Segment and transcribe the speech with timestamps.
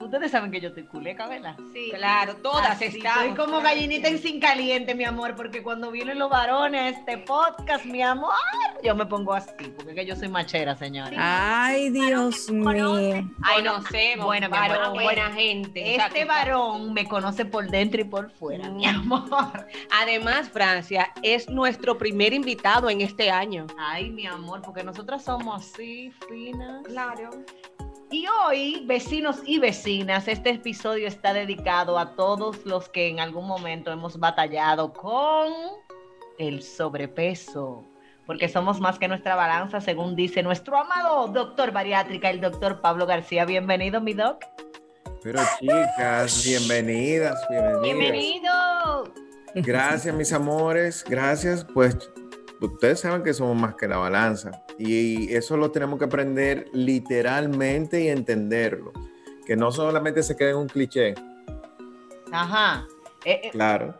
[0.00, 1.56] Ustedes saben que yo estoy culeca, ¿verdad?
[1.74, 3.22] Sí, claro, todas Así, estamos.
[3.22, 7.18] Estoy como gallinita en sin caliente, mi amor, porque cuando vienen los varones a este
[7.18, 8.32] podcast, mi amor,
[8.82, 11.16] yo me pongo así, porque es que yo soy machera, señora.
[11.18, 12.94] Ay, Dios mío.
[13.42, 15.96] Ay, no sé, Bueno, mi varón, amor, buena gente.
[15.96, 19.66] Este varón me conoce por dentro y por fuera, mi amor.
[19.90, 23.66] Además, Francia es nuestro primer invitado en este año.
[23.78, 26.84] Ay, mi amor, porque nosotras somos así, finas.
[26.84, 27.30] Claro.
[28.12, 33.46] Y hoy, vecinos y vecinas, este episodio está dedicado a todos los que en algún
[33.46, 35.52] momento hemos batallado con
[36.36, 37.84] el sobrepeso.
[38.26, 43.06] Porque somos más que nuestra balanza, según dice nuestro amado doctor bariátrica, el doctor Pablo
[43.06, 43.44] García.
[43.44, 44.44] Bienvenido, mi doc.
[45.22, 47.82] Pero chicas, bienvenidas, bienvenidas.
[47.82, 49.14] Bienvenido.
[49.54, 51.64] Gracias, mis amores, gracias.
[51.64, 51.96] Pues
[52.60, 58.02] ustedes saben que somos más que la balanza y eso lo tenemos que aprender literalmente
[58.02, 58.92] y entenderlo.
[59.46, 61.14] Que no solamente se quede en un cliché,
[62.32, 62.86] Ajá.
[63.24, 63.96] Eh, eh, claro.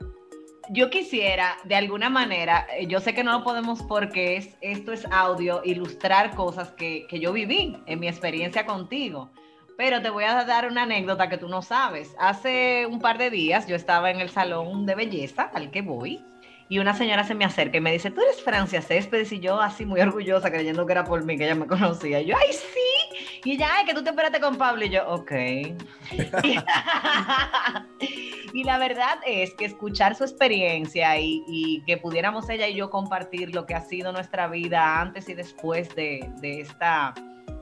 [0.70, 4.92] yo quisiera, de alguna manera, eh, yo sé que no lo podemos porque es, esto
[4.92, 9.30] es audio, ilustrar cosas que, que yo viví en mi experiencia contigo.
[9.76, 12.14] Pero te voy a dar una anécdota que tú no sabes.
[12.18, 16.22] Hace un par de días yo estaba en el salón de belleza al que voy
[16.70, 19.60] y una señora se me acerca y me dice, tú eres Francia Céspedes y yo
[19.60, 22.20] así muy orgullosa creyendo que era por mí, que ella me conocía.
[22.20, 23.40] Y yo, ay, sí.
[23.44, 24.84] Y ella, ay, que tú te esperaste con Pablo.
[24.84, 25.32] Y yo, ok.
[28.54, 32.88] y la verdad es que escuchar su experiencia y, y que pudiéramos ella y yo
[32.88, 37.14] compartir lo que ha sido nuestra vida antes y después de, de esta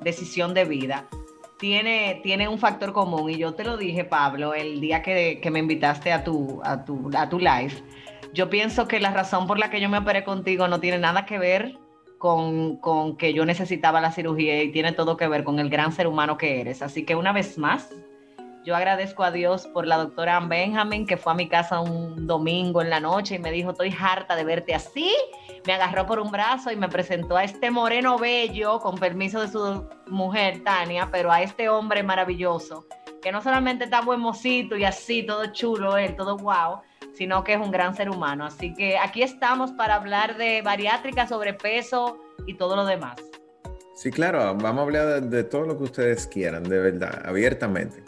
[0.02, 1.08] decisión de vida,
[1.58, 3.30] tiene, tiene un factor común.
[3.30, 6.84] Y yo te lo dije, Pablo, el día que, que me invitaste a tu, a,
[6.84, 7.72] tu, a tu live.
[8.32, 11.26] Yo pienso que la razón por la que yo me operé contigo no tiene nada
[11.26, 11.78] que ver
[12.18, 15.92] con, con que yo necesitaba la cirugía y tiene todo que ver con el gran
[15.92, 16.82] ser humano que eres.
[16.82, 17.90] Así que una vez más,
[18.68, 22.26] yo agradezco a Dios por la doctora Ann Benjamin, que fue a mi casa un
[22.26, 25.10] domingo en la noche y me dijo, estoy harta de verte así.
[25.66, 29.48] Me agarró por un brazo y me presentó a este moreno bello, con permiso de
[29.48, 32.84] su mujer, Tania, pero a este hombre maravilloso,
[33.28, 36.80] que no solamente está buen mocito y así, todo chulo, él, todo wow,
[37.12, 38.46] sino que es un gran ser humano.
[38.46, 43.16] Así que aquí estamos para hablar de bariátrica, sobrepeso y todo lo demás.
[43.94, 48.02] Sí, claro, vamos a hablar de, de todo lo que ustedes quieran, de verdad, abiertamente.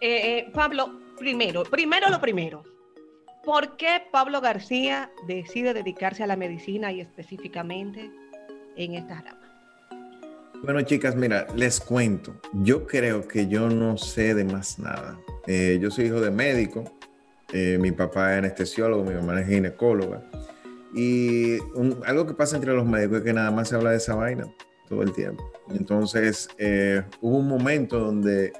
[0.00, 2.64] Eh, eh, Pablo, primero, primero lo primero.
[3.44, 8.10] ¿Por qué Pablo García decide dedicarse a la medicina y específicamente
[8.74, 9.45] en esta rama?
[10.62, 12.34] Bueno, chicas, mira, les cuento.
[12.52, 15.18] Yo creo que yo no sé de más nada.
[15.46, 16.84] Eh, yo soy hijo de médico.
[17.52, 20.20] eh, mi papá es anestesiólogo, mi mamá es ginecóloga.
[20.92, 23.98] Y un- algo que pasa entre los médicos es que nada más se habla de
[23.98, 24.52] esa vaina
[24.88, 25.44] todo el tiempo.
[25.70, 28.52] Entonces, eh, hubo un momento donde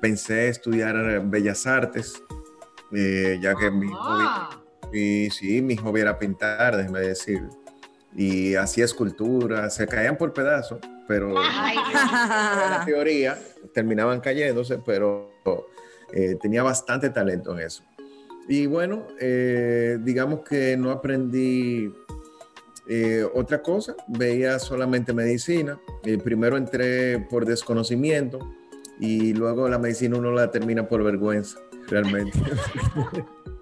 [0.00, 2.22] pensé estudiar Bellas Artes,
[2.92, 4.62] ya que mi hobby, Ah,
[4.92, 7.42] y sí, mi hobby era pintar, déjeme decir.
[8.16, 13.38] Y hacía esculturas, se caían por pedazos, pero la teoría
[13.74, 15.30] terminaban cayéndose, pero
[16.12, 17.82] eh, tenía bastante talento en eso.
[18.48, 21.92] Y bueno, eh, digamos que no aprendí
[22.88, 25.78] eh, otra cosa, veía solamente medicina.
[26.22, 28.38] Primero entré por desconocimiento
[29.00, 31.58] y luego la medicina uno la termina por vergüenza,
[31.88, 32.38] realmente.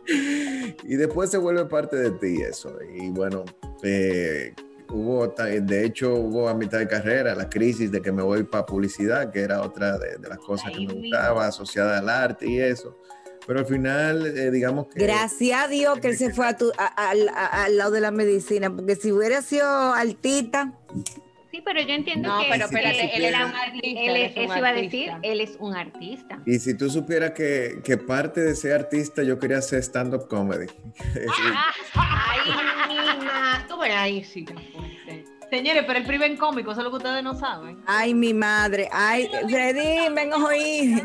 [0.87, 2.77] y después se vuelve parte de ti eso.
[2.95, 3.45] Y bueno,
[3.83, 4.55] eh,
[4.91, 8.67] hubo, de hecho, hubo a mitad de carrera la crisis de que me voy para
[8.67, 12.47] publicidad, que era otra de, de las cosas Ahí que me gustaba, asociada al arte
[12.49, 12.97] y eso.
[13.47, 15.01] Pero al final, eh, digamos que...
[15.05, 18.01] Gracias a Dios que él se fue a tu- a- a- a- al lado de
[18.01, 20.73] la medicina, porque si hubiera sido altita,
[21.55, 24.01] Sí, pero yo entiendo No, que pero él- espérate, él, él era es un artista.
[24.01, 26.39] Él, él es un eso iba a decir, él es un artista.
[26.47, 30.67] Y si tú supieras que, que parte de ser artista yo quería hacer stand-up comedy.
[31.95, 32.51] Ay,
[32.89, 33.65] nina.
[33.69, 34.45] Tú verás ahí, sí.
[35.49, 37.81] Señores, pero el primer cómico, eso es lo que ustedes no saben.
[37.87, 41.05] ay mi madre, ay Freddy, ven a oír.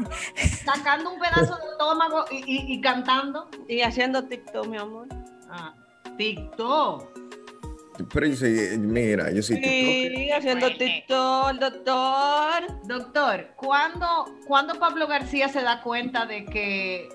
[0.66, 3.48] Sacando un pedazo de estómago y, y- y cantando.
[3.68, 5.08] Y haciendo TikTok, mi amor.
[5.52, 5.76] Ah,
[6.18, 7.19] TikTok.
[8.14, 10.16] Pero yo soy, mira, yo soy TikToker.
[10.16, 12.88] Sí, haciendo TikTok, doctor.
[12.88, 14.08] Doctor, ¿cuándo,
[14.48, 17.10] ¿cuándo Pablo García se da cuenta de que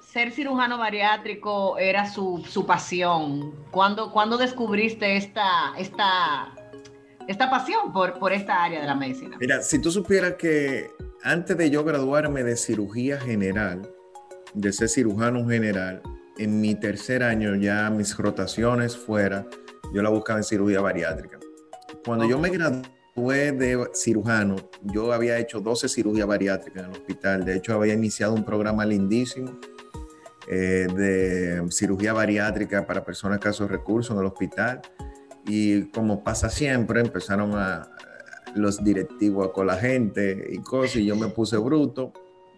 [0.00, 3.54] ser cirujano bariátrico era su, su pasión?
[3.70, 6.54] ¿Cuándo, cuándo descubriste esta, esta,
[7.28, 9.36] esta pasión por, por esta área de la medicina?
[9.40, 10.90] Mira, si tú supieras que
[11.22, 13.88] antes de yo graduarme de cirugía general,
[14.54, 16.02] de ser cirujano general,
[16.38, 19.46] en mi tercer año ya mis rotaciones fuera,
[19.92, 21.38] yo la buscaba en cirugía bariátrica.
[22.04, 27.44] Cuando yo me gradué de cirujano, yo había hecho 12 cirugías bariátricas en el hospital.
[27.44, 29.58] De hecho, había iniciado un programa lindísimo
[30.48, 34.80] eh, de cirugía bariátrica para personas de escasos recursos en el hospital.
[35.46, 37.90] Y como pasa siempre, empezaron a,
[38.54, 42.12] los directivos con la gente y cosas, y yo me puse bruto.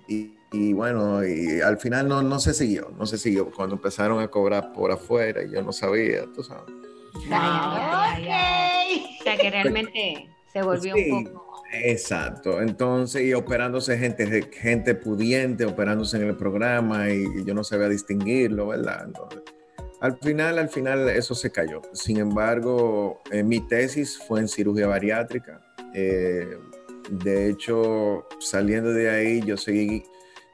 [0.08, 3.50] Y, y bueno, y al final no, no se siguió, no se siguió.
[3.50, 6.81] Cuando empezaron a cobrar por afuera, y yo no sabía, tú sabes.
[7.14, 9.06] Ay, ay, ay.
[9.20, 11.10] O sea que realmente se volvió Sí.
[11.10, 11.52] un poco.
[11.74, 17.64] Exacto, entonces, y operándose gente, gente pudiente, operándose en el programa, y, y yo no
[17.64, 19.04] sabía distinguirlo, ¿verdad?
[19.06, 19.40] Entonces,
[20.00, 21.80] al final, al final, eso se cayó.
[21.94, 25.62] Sin embargo, eh, mi tesis fue en cirugía bariátrica.
[25.94, 26.46] Eh,
[27.08, 30.02] de hecho, saliendo de ahí, yo seguí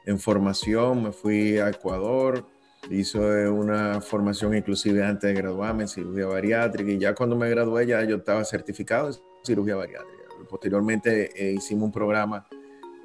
[0.05, 2.45] en formación, me fui a Ecuador,
[2.89, 7.85] hice una formación inclusive antes de graduarme en cirugía bariátrica, y ya cuando me gradué,
[7.85, 10.23] ya yo estaba certificado en cirugía bariátrica.
[10.49, 12.47] Posteriormente eh, hicimos un programa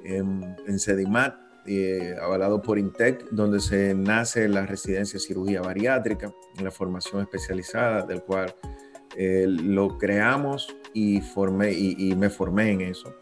[0.03, 1.35] en, en CEDIMAT,
[1.67, 6.31] eh, avalado por INTEC, donde se nace la residencia de cirugía bariátrica,
[6.61, 8.55] la formación especializada, del cual
[9.17, 13.15] eh, lo creamos y, formé, y, y me formé en eso.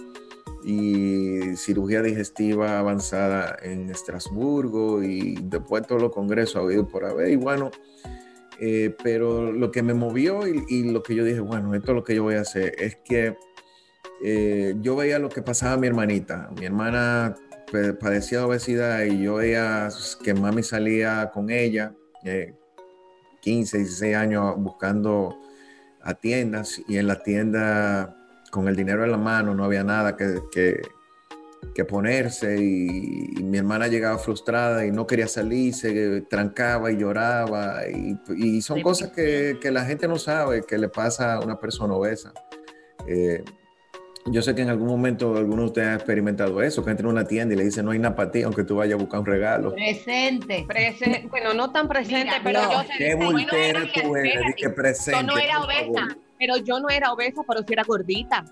[0.64, 7.30] Y cirugía digestiva avanzada en Estrasburgo y después todos los congresos ha habido por haber.
[7.30, 7.70] Y bueno,
[8.60, 11.96] eh, pero lo que me movió y, y, lo que yo dije, bueno, esto es
[11.96, 13.36] lo que yo voy a hacer, es que
[14.26, 16.50] eh, yo veía lo que pasaba a mi hermanita.
[16.58, 17.36] Mi hermana
[18.00, 19.90] padecía de obesidad y yo veía
[20.24, 21.94] que mami salía con ella,
[22.24, 22.56] eh,
[23.42, 25.38] 15, 16 años buscando
[26.02, 28.16] a tiendas y en la tienda
[28.54, 30.80] con el dinero en la mano no había nada que, que,
[31.74, 36.98] que ponerse y, y, mi hermana llegaba frustrada y no quería salir, se trancaba y
[36.98, 41.34] lloraba y, y son sí, cosas que, que, la gente no sabe que le pasa
[41.34, 42.32] a una persona obesa.
[43.08, 43.44] Eh,
[44.28, 47.12] yo sé que en algún momento alguno de ustedes ha experimentado eso, que entra en
[47.12, 49.20] una tienda y le dice no hay nada para ti, aunque tú vayas a buscar
[49.22, 49.74] un regalo.
[49.74, 50.64] Presente.
[50.68, 51.28] Presente.
[51.28, 52.94] Bueno, no tan presente, Mira, pero no, yo sé.
[53.00, 55.22] Qué voltera tú eres, que presente.
[55.22, 58.46] Yo no era obesa, pero yo no era obesa, pero sí era gordita.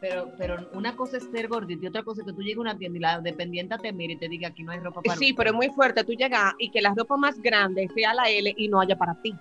[0.00, 2.60] Pero, pero una cosa es ser gordita y otra cosa es que tú llegues a
[2.60, 5.18] una tienda y la dependiente te mire y te diga aquí no hay ropa para
[5.18, 8.28] Sí, pero es muy fuerte tú llegas y que la ropa más grande sea la
[8.28, 9.34] L y no haya para ti.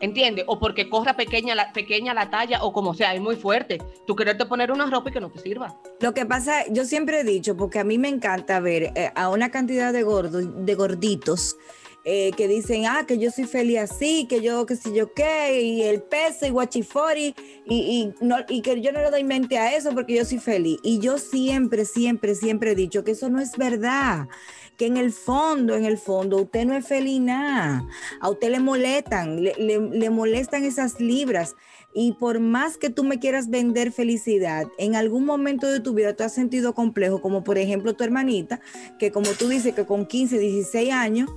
[0.00, 0.44] ¿Entiendes?
[0.48, 3.78] O porque corra pequeña la, pequeña la talla o como sea, es muy fuerte.
[4.06, 5.74] Tú quererte poner una ropa y que no te sirva.
[6.00, 9.28] Lo que pasa, yo siempre he dicho, porque a mí me encanta ver eh, a
[9.28, 11.56] una cantidad de gordos, de gorditos,
[12.04, 15.60] eh, que dicen, ah, que yo soy feliz así, que yo, que si yo qué,
[15.62, 17.34] y el peso y guachifori,
[17.64, 20.38] y, y, no, y que yo no le doy mente a eso porque yo soy
[20.38, 20.78] feliz.
[20.82, 24.28] Y yo siempre, siempre, siempre he dicho que eso no es verdad
[24.76, 27.86] que en el fondo, en el fondo, usted no es feliz nada.
[28.20, 31.54] A usted le molestan, le, le, le, molestan esas libras.
[31.94, 36.16] Y por más que tú me quieras vender felicidad, en algún momento de tu vida
[36.16, 38.60] tú has sentido complejo, como por ejemplo tu hermanita,
[38.98, 41.30] que como tú dices que con 15, 16 años,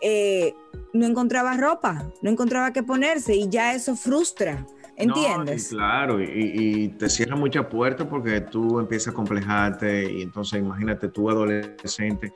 [0.00, 0.54] eh,
[0.92, 4.66] no encontraba ropa, no encontraba qué ponerse y ya eso frustra.
[4.96, 5.72] ¿Entiendes?
[5.72, 10.60] No, claro, y, y, te cierra muchas puertas porque tú empiezas a complejarte y entonces
[10.60, 12.32] imagínate tú adolescente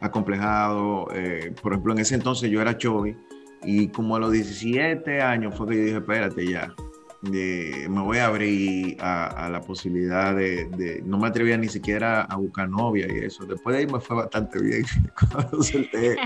[0.00, 1.08] acomplejado.
[1.14, 3.16] Eh, por ejemplo, en ese entonces yo era Chovy
[3.62, 6.74] y como a los 17 años fue que yo dije, espérate ya,
[7.22, 11.68] de, me voy a abrir a, a la posibilidad de, de, no me atrevía ni
[11.68, 13.44] siquiera a buscar novia y eso.
[13.46, 14.84] Después de ahí me fue bastante bien.
[15.32, 16.16] Cuando solté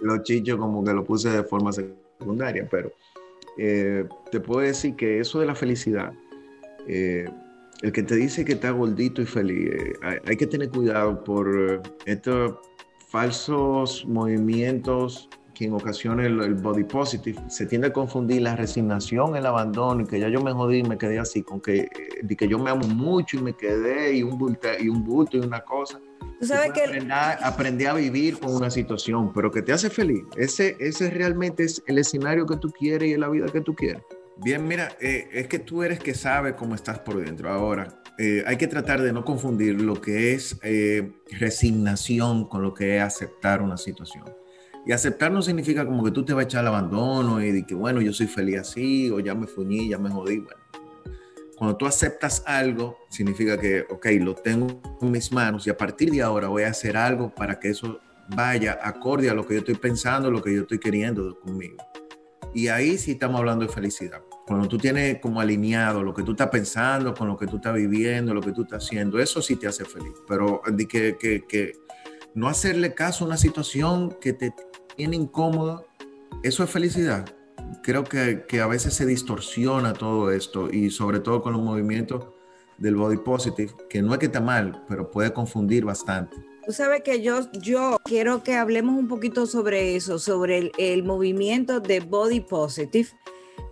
[0.00, 2.92] los chichos como que lo puse de forma secundaria, pero
[3.58, 6.12] eh, te puedo decir que eso de la felicidad,
[6.86, 7.28] eh,
[7.82, 11.82] el que te dice que está gordito y feliz, eh, hay, que tener cuidado por
[12.04, 12.54] estos
[13.08, 19.46] falsos movimientos que en ocasiones el, body positive se tiende a confundir la resignación, el
[19.46, 21.88] abandono, que ya yo me jodí y me quedé así, con que,
[22.22, 25.38] de que yo me amo mucho y me quedé y un bulto y, un bulto
[25.38, 25.98] y una cosa.
[26.38, 30.24] Tú sabes que aprendí, aprendí, a vivir con una situación, pero que te hace feliz.
[30.36, 34.02] Ese, ese realmente es el escenario que tú quieres y la vida que tú quieres.
[34.38, 37.50] Bien, mira, eh, es que tú eres que sabe cómo estás por dentro.
[37.50, 42.74] Ahora, eh, hay que tratar de no confundir lo que es eh, resignación con lo
[42.74, 44.24] que es aceptar una situación.
[44.86, 47.66] Y aceptar no significa como que tú te vas a echar al abandono y de
[47.66, 50.38] que, bueno, yo soy feliz así, o ya me fuñí, ya me jodí.
[50.38, 50.60] Bueno,
[51.56, 56.10] cuando tú aceptas algo, significa que, ok, lo tengo en mis manos y a partir
[56.10, 57.98] de ahora voy a hacer algo para que eso
[58.28, 61.76] vaya acorde a lo que yo estoy pensando, lo que yo estoy queriendo conmigo.
[62.52, 64.20] Y ahí sí estamos hablando de felicidad.
[64.46, 67.74] Cuando tú tienes como alineado lo que tú estás pensando con lo que tú estás
[67.74, 70.12] viviendo, lo que tú estás haciendo, eso sí te hace feliz.
[70.28, 71.72] Pero que, que, que
[72.34, 74.54] no hacerle caso a una situación que te
[74.94, 75.84] tiene incómoda,
[76.42, 77.26] eso es felicidad.
[77.82, 82.26] Creo que, que, a veces se distorsiona todo esto y sobre todo con los movimientos
[82.78, 86.36] del body positive, que no es que está mal, pero puede confundir bastante.
[86.66, 91.04] Tú sabes que yo, yo quiero que hablemos un poquito sobre eso, sobre el, el
[91.04, 93.08] movimiento de body positive.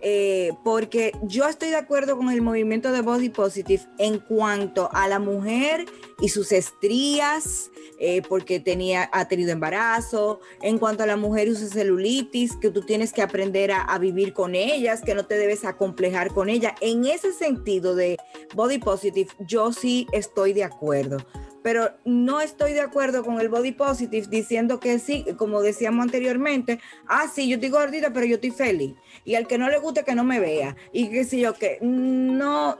[0.01, 5.07] Eh, porque yo estoy de acuerdo con el movimiento de Body Positive en cuanto a
[5.07, 5.85] la mujer
[6.19, 11.55] y sus estrías, eh, porque tenía, ha tenido embarazo, en cuanto a la mujer y
[11.55, 15.63] su celulitis, que tú tienes que aprender a, vivir con ellas, que no te debes
[15.65, 16.75] acomplejar con ella.
[16.81, 18.17] En ese sentido de
[18.53, 21.17] Body Positive, yo sí estoy de acuerdo
[21.63, 26.79] pero no estoy de acuerdo con el body positive diciendo que sí, como decíamos anteriormente,
[27.07, 28.93] ah, sí, yo estoy gordita, pero yo estoy feliz.
[29.23, 30.75] Y al que no le guste, que no me vea.
[30.93, 32.77] Y qué sé yo, que no,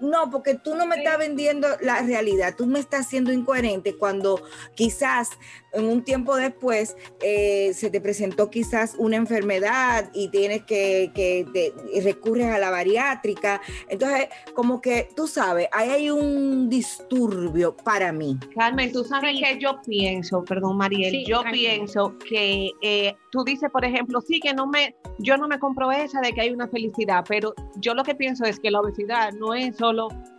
[0.00, 4.42] no, porque tú no me estás vendiendo la realidad, tú me estás siendo incoherente cuando
[4.74, 5.30] quizás
[5.72, 11.46] en un tiempo después eh, se te presentó quizás una enfermedad y tienes que, que
[11.52, 13.60] te, y recurres a la bariátrica.
[13.88, 18.38] Entonces, como que tú sabes, ahí hay un disturbio para mí.
[18.54, 19.42] Carmen, tú sabes sí.
[19.42, 21.68] que yo pienso, perdón Mariel, sí, yo tranquilo.
[21.68, 25.92] pienso que eh, tú dices, por ejemplo, sí que no me, yo no me compro
[25.92, 29.32] esa de que hay una felicidad, pero yo lo que pienso es que la obesidad
[29.32, 29.87] no es solo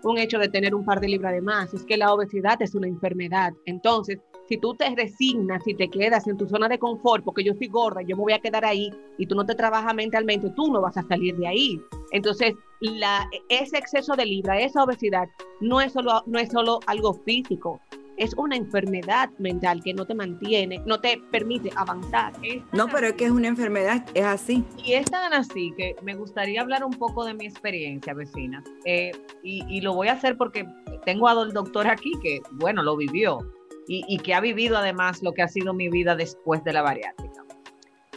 [0.04, 2.76] un hecho de tener un par de libras de más, es que la obesidad es
[2.76, 3.54] una enfermedad.
[3.66, 7.54] Entonces, si tú te resignas, si te quedas en tu zona de confort, porque yo
[7.54, 10.72] estoy gorda, yo me voy a quedar ahí y tú no te trabajas mentalmente, tú
[10.72, 11.82] no vas a salir de ahí.
[12.12, 15.28] Entonces, la, ese exceso de libra, esa obesidad,
[15.62, 17.80] no es solo, no es solo algo físico,
[18.20, 22.34] es una enfermedad mental que no te mantiene, no te permite avanzar.
[22.74, 24.64] No, pero es que es una enfermedad, es así.
[24.84, 28.62] Y es tan así que me gustaría hablar un poco de mi experiencia, vecina.
[28.86, 29.12] Eh,
[29.42, 30.68] y, y, lo voy a hacer porque
[31.06, 33.40] tengo al doctor aquí que, bueno, lo vivió
[33.88, 36.82] y, y que ha vivido además lo que ha sido mi vida después de la
[36.82, 37.46] bariátrica.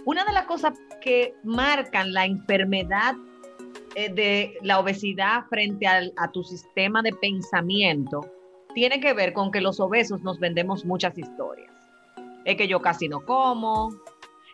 [0.05, 3.15] Una de las cosas que marcan la enfermedad
[3.95, 8.23] eh, de la obesidad frente al, a tu sistema de pensamiento
[8.75, 11.71] tiene que ver con que los obesos nos vendemos muchas historias.
[12.45, 13.91] Es que yo casi no como,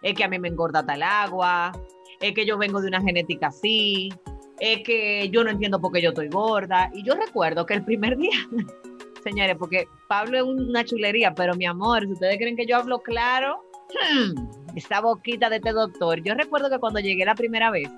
[0.02, 1.72] es que a mí me engorda tal agua,
[2.20, 4.12] es que yo vengo de una genética así,
[4.60, 6.90] es que yo no entiendo por qué yo estoy gorda.
[6.92, 8.38] Y yo recuerdo que el primer día
[9.22, 13.00] señores, porque Pablo es una chulería, pero mi amor, si ustedes creen que yo hablo
[13.00, 16.22] claro, hmm, esa boquita de este doctor.
[16.22, 17.90] Yo recuerdo que cuando llegué la primera vez,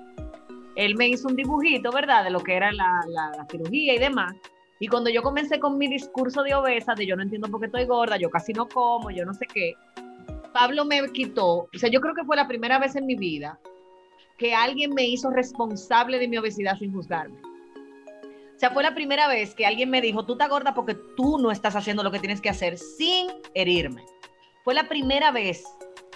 [0.76, 2.24] él me hizo un dibujito, ¿verdad?
[2.24, 4.34] De lo que era la, la, la cirugía y demás.
[4.82, 7.66] Y cuando yo comencé con mi discurso de obesa, de yo no entiendo por qué
[7.66, 9.74] estoy gorda, yo casi no como, yo no sé qué,
[10.54, 13.60] Pablo me quitó, o sea, yo creo que fue la primera vez en mi vida
[14.38, 17.38] que alguien me hizo responsable de mi obesidad sin juzgarme.
[17.42, 21.38] O sea, fue la primera vez que alguien me dijo, tú estás gorda porque tú
[21.38, 24.02] no estás haciendo lo que tienes que hacer sin herirme.
[24.64, 25.62] Fue la primera vez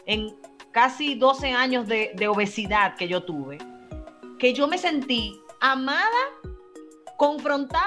[0.06, 0.34] en
[0.72, 3.58] casi 12 años de, de obesidad que yo tuve,
[4.38, 6.08] que yo me sentí amada,
[7.18, 7.84] confrontada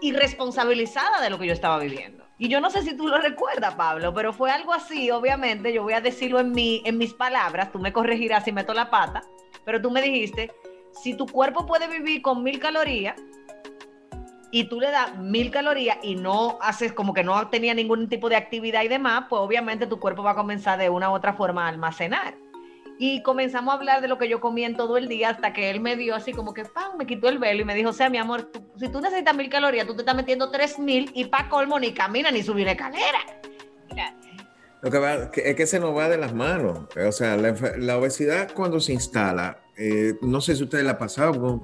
[0.00, 2.24] y responsabilizada de lo que yo estaba viviendo.
[2.38, 5.82] Y yo no sé si tú lo recuerdas, Pablo, pero fue algo así, obviamente, yo
[5.82, 9.22] voy a decirlo en, mi, en mis palabras, tú me corregirás si meto la pata,
[9.64, 10.50] pero tú me dijiste,
[10.92, 13.14] si tu cuerpo puede vivir con mil calorías
[14.50, 18.28] y tú le das mil calorías y no haces como que no tenía ningún tipo
[18.28, 21.34] de actividad y demás, pues obviamente tu cuerpo va a comenzar de una u otra
[21.34, 22.34] forma a almacenar.
[23.02, 25.70] Y comenzamos a hablar de lo que yo comía en todo el día hasta que
[25.70, 27.92] él me dio así como que, ¡pam!, me quitó el velo y me dijo, o
[27.94, 31.10] sea, mi amor, tú, si tú necesitas mil calorías, tú te estás metiendo tres mil
[31.14, 33.20] y pa' colmo ni camina ni subir escalera.
[33.88, 34.14] Mira.
[34.82, 36.88] Lo que va, es que se nos va de las manos.
[36.94, 41.62] O sea, la, la obesidad cuando se instala, eh, no sé si ustedes la pasado,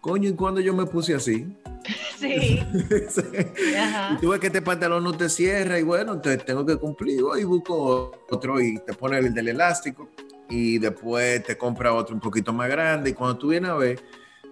[0.00, 1.46] coño, ¿y cuando yo me puse así?
[2.16, 2.58] Sí.
[4.12, 7.20] Y tú ves que este pantalón no te cierra y bueno, entonces tengo que cumplir.
[7.38, 10.08] Y busco otro y te pone el del elástico
[10.48, 13.10] y después te compra otro un poquito más grande.
[13.10, 14.00] Y cuando tú vienes a ver,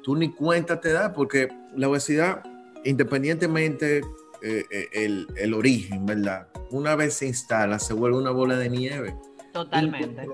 [0.02, 2.42] tú ni cuenta te das porque la obesidad,
[2.84, 3.98] independientemente
[4.42, 6.48] eh, eh, el, el, origen, ¿verdad?
[6.70, 9.16] Una vez se instala, se vuelve una bola de nieve.
[9.52, 10.26] Totalmente.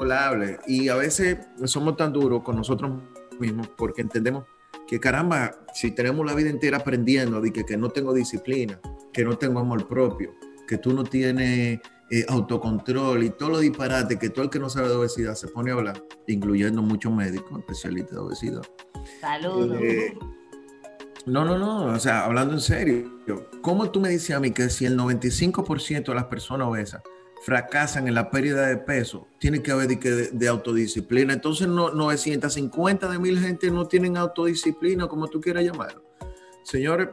[0.66, 3.02] Y a veces somos tan duros con nosotros
[3.38, 4.44] mismos porque entendemos
[4.86, 8.80] que caramba, si tenemos la vida entera aprendiendo de que, que no tengo disciplina,
[9.12, 10.34] que no tengo amor propio,
[10.66, 14.68] que tú no tienes eh, autocontrol y todo lo disparate que todo el que no
[14.68, 18.62] sabe de obesidad se pone a hablar, incluyendo muchos médicos especialistas de obesidad.
[19.20, 19.78] Saludos.
[19.80, 20.16] Eh,
[21.26, 23.20] no, no, no, o sea, hablando en serio,
[23.60, 27.02] ¿cómo tú me dices a mí que si el 95% de las personas obesas
[27.42, 31.32] fracasan en la pérdida de peso, tiene que haber de, autodisciplina.
[31.32, 36.02] Entonces, no, 950 de mil gente no tienen autodisciplina, como tú quieras llamarlo.
[36.62, 37.08] Señores,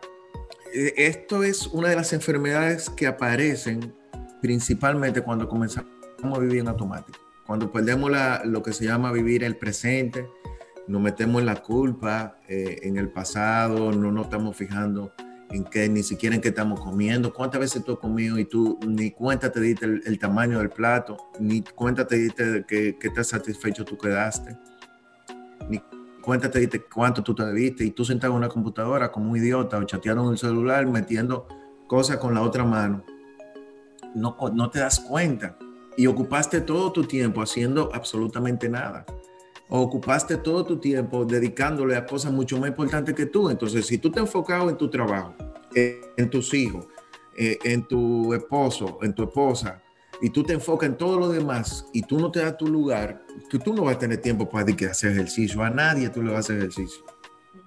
[0.74, 3.94] eh, esto es una de las enfermedades que aparecen
[4.46, 5.90] principalmente cuando comenzamos
[6.24, 7.18] a vivir en automático.
[7.48, 8.12] Cuando perdemos
[8.44, 10.30] lo que se llama vivir el presente,
[10.88, 15.12] nos metemos en la culpa, eh, en el pasado, no nos estamos fijando
[15.50, 18.78] en que ni siquiera en qué estamos comiendo, cuántas veces tú has comido y tú
[18.88, 23.30] ni cuenta te diste el, tamaño del plato, ni cuenta te diste que, que estás
[23.30, 24.56] satisfecho tú quedaste,
[25.70, 25.82] ni
[26.22, 29.38] cuenta te diste cuánto tú te debiste y tú sentado en una computadora como un
[29.38, 31.48] idiota o chateando en el celular metiendo
[31.88, 33.04] cosas con la otra mano.
[34.16, 35.58] No, no te das cuenta
[35.98, 39.06] y ocupaste todo tu tiempo haciendo absolutamente nada
[39.70, 43.50] ocupaste todo tu tiempo dedicándole a cosas mucho más importantes que tú.
[43.50, 45.34] Entonces, si tú te enfocado en tu trabajo,
[45.74, 46.86] en, tus hijos,
[47.38, 49.82] eh, en tu esposo, en tu esposa,
[50.22, 53.26] y tú te enfocas en todo lo demás y tú no te das tu lugar,
[53.50, 55.62] que tú no vas a tener tiempo para hacer ejercicio.
[55.62, 57.04] A nadie tú le vas a hacer ejercicio.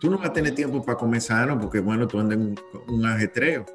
[0.00, 2.54] Tú no vas a tener tiempo para comer sano porque, bueno, tú andas en
[2.86, 3.66] un, ajetreo.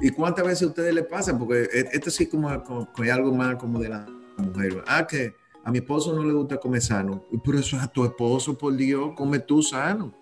[0.00, 1.38] ¿Y cuántas veces a ustedes les pasa?
[1.38, 4.82] Porque e, esto sí como, como, como algo más como de la mujer.
[4.86, 5.34] Ah, que
[5.64, 7.24] a mi esposo no le gusta comer sano.
[7.44, 10.14] Pero eso es a tu esposo, por Dios, come tú sano.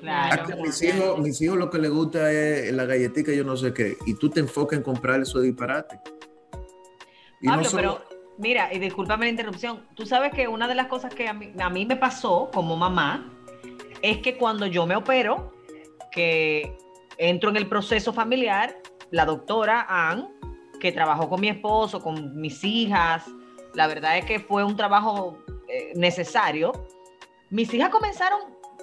[0.00, 0.54] Claro.
[0.54, 3.72] A mis, hijos, mis hijos lo que les gusta es la galletita, yo no sé
[3.72, 3.96] qué.
[4.06, 6.00] Y tú te enfocas en comprar eso de disparate.
[7.44, 8.02] Pablo, pero
[8.38, 9.86] mira, y discúlpame la interrupción.
[9.94, 12.76] Tú sabes que una de las cosas que a mí, a mí me pasó como
[12.76, 13.30] mamá
[14.02, 15.52] es que cuando yo me opero,
[16.10, 16.76] que
[17.18, 18.74] entro en el proceso familiar,
[19.10, 20.28] la doctora Ann,
[20.80, 23.24] que trabajó con mi esposo, con mis hijas,
[23.74, 26.72] la verdad es que fue un trabajo eh, necesario.
[27.50, 28.40] Mis hijas comenzaron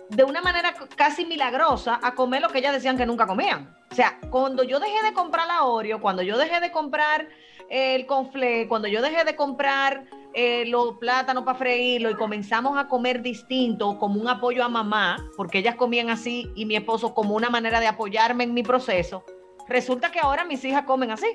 [0.10, 3.76] de una manera casi milagrosa a comer lo que ellas decían que nunca comían.
[3.92, 7.28] O sea, cuando yo dejé de comprar la Oreo, cuando yo dejé de comprar
[7.70, 12.88] el conflé, cuando yo dejé de comprar eh, los plátanos para freírlo y comenzamos a
[12.88, 17.36] comer distinto como un apoyo a mamá, porque ellas comían así y mi esposo como
[17.36, 19.26] una manera de apoyarme en mi proceso,
[19.70, 21.28] resulta que ahora mis hijas comen así.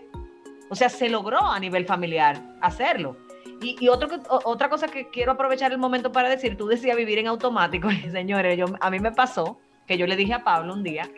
[0.68, 3.16] O sea, se logró a nivel familiar hacerlo.
[3.61, 7.88] Y, otra cosa que quiero aprovechar el momento para decir, tú decías vivir en automático,
[8.11, 11.09] señores, yo, a mí me pasó que yo le dije a Pablo un día,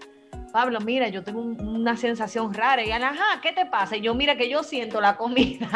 [0.53, 2.85] Pablo, mira, yo tengo una sensación rara.
[2.85, 3.97] Y él, ajá, ¿qué te pasa?
[3.97, 5.69] Y yo, mira, que yo siento la comida.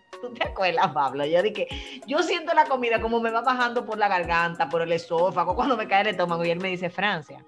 [0.20, 1.24] ¿Tú te acuerdas, Pablo?
[1.24, 1.68] Yo dije,
[2.06, 5.76] yo siento la comida como me va bajando por la garganta, por el esófago, cuando
[5.76, 6.44] me cae el estómago.
[6.44, 7.44] Y él me dice, Francia,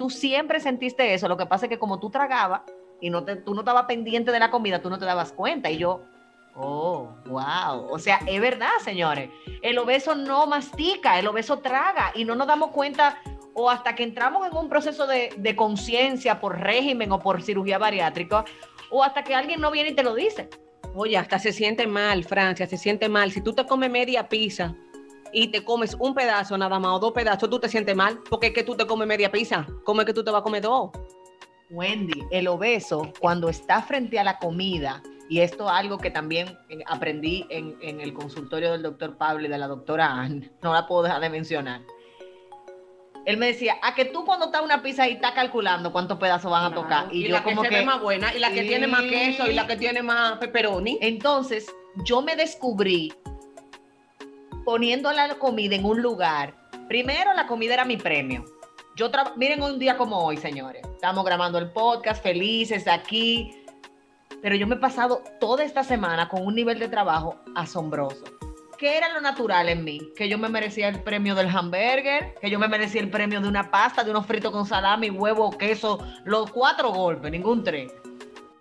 [0.00, 1.28] tú siempre sentiste eso.
[1.28, 2.62] Lo que pasa es que como tú tragabas
[3.02, 5.70] y no te, tú no estabas pendiente de la comida, tú no te dabas cuenta.
[5.70, 6.00] Y yo,
[6.56, 7.86] Oh, wow.
[7.90, 9.28] O sea, es verdad, señores.
[9.60, 13.18] El obeso no mastica, el obeso traga y no nos damos cuenta
[13.52, 18.46] o hasta que entramos en un proceso de, conciencia por régimen o por cirugía bariátrica
[18.90, 20.48] o hasta que alguien no viene y te lo dice.
[20.94, 23.32] Oye, hasta se siente mal, Francia, se siente mal.
[23.32, 24.74] Si tú te comes media pizza
[25.32, 28.48] y te comes un pedazo nada más o dos pedazos, tú te sientes mal porque
[28.48, 29.66] es que tú te comes media pizza.
[29.84, 30.90] ¿Cómo es que tú te vas a comer dos?
[31.70, 36.58] Wendy, el obeso, cuando está frente a la comida, y esto es algo que también
[36.68, 40.86] eh, aprendí en, el consultorio del doctor Pablo y de la doctora Anne, no la
[40.86, 41.82] puedo dejar de mencionar.
[43.26, 46.50] Él me decía, a que tú cuando estás una pizza y estás calculando cuántos pedazos
[46.50, 47.14] van a tocar.
[47.14, 49.02] Y, yo la que como se que, ve más buena, y la que tiene más
[49.02, 50.98] queso, y la que tiene más pepperoni.
[51.00, 51.72] Entonces,
[52.04, 53.12] yo me descubrí
[54.70, 56.54] poniendo la comida en un lugar.
[56.86, 58.44] Primero, la comida era mi premio.
[58.94, 60.86] Yo miren un día como hoy, señores.
[60.94, 63.50] Estamos grabando el podcast, felices aquí
[64.40, 68.24] pero yo me he pasado toda esta semana con un nivel de trabajo asombroso.
[68.78, 70.00] ¿Qué era lo natural en mí?
[70.16, 73.48] Que yo me merecía el premio del hamburger, que yo me merecía el premio de
[73.48, 77.92] una pasta, de unos fritos con salami, huevo, queso, los cuatro golpes, ningún tres.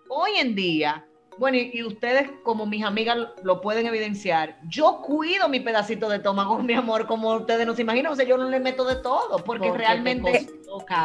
[0.10, 1.06] Hoy en día,
[1.40, 6.60] bueno, y, ustedes como mis amigas lo pueden evidenciar, yo cuido mi pedacito de estómago,
[6.64, 9.44] mi amor, como ustedes no se imaginan, o sea, yo no le meto de todo,
[9.44, 10.32] porque, realmente...
[10.32, 10.60] Te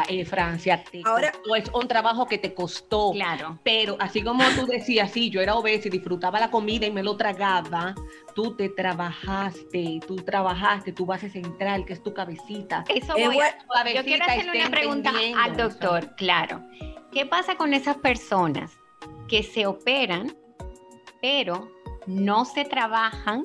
[0.09, 3.11] eh, Francia, Ahora, es un trabajo que te costó.
[3.13, 3.59] Claro.
[3.63, 7.01] Pero así como tú decías, sí, yo era obesa y disfrutaba la comida y me
[7.01, 7.95] lo tragaba,
[8.35, 12.83] tú te trabajaste, tú trabajaste tu base central, que es tu cabecita.
[12.89, 15.11] Eso voy a, Yo quiero hacerle una pregunta
[15.43, 16.61] al doctor, claro.
[17.11, 18.84] ¿Qué pasa con esas personas
[19.27, 20.35] que se operan,
[21.21, 21.69] pero
[22.07, 23.43] no se trabajan,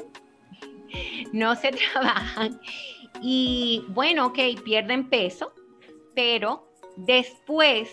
[1.32, 2.60] no se trabajan
[3.22, 5.52] y bueno, ok, pierden peso,
[6.14, 6.66] pero
[6.96, 7.90] después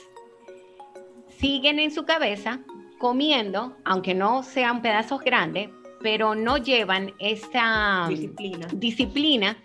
[1.27, 2.59] siguen en su cabeza
[2.97, 5.69] comiendo, aunque no sean pedazos grandes,
[6.01, 8.67] pero no llevan esa disciplina.
[8.73, 9.57] disciplina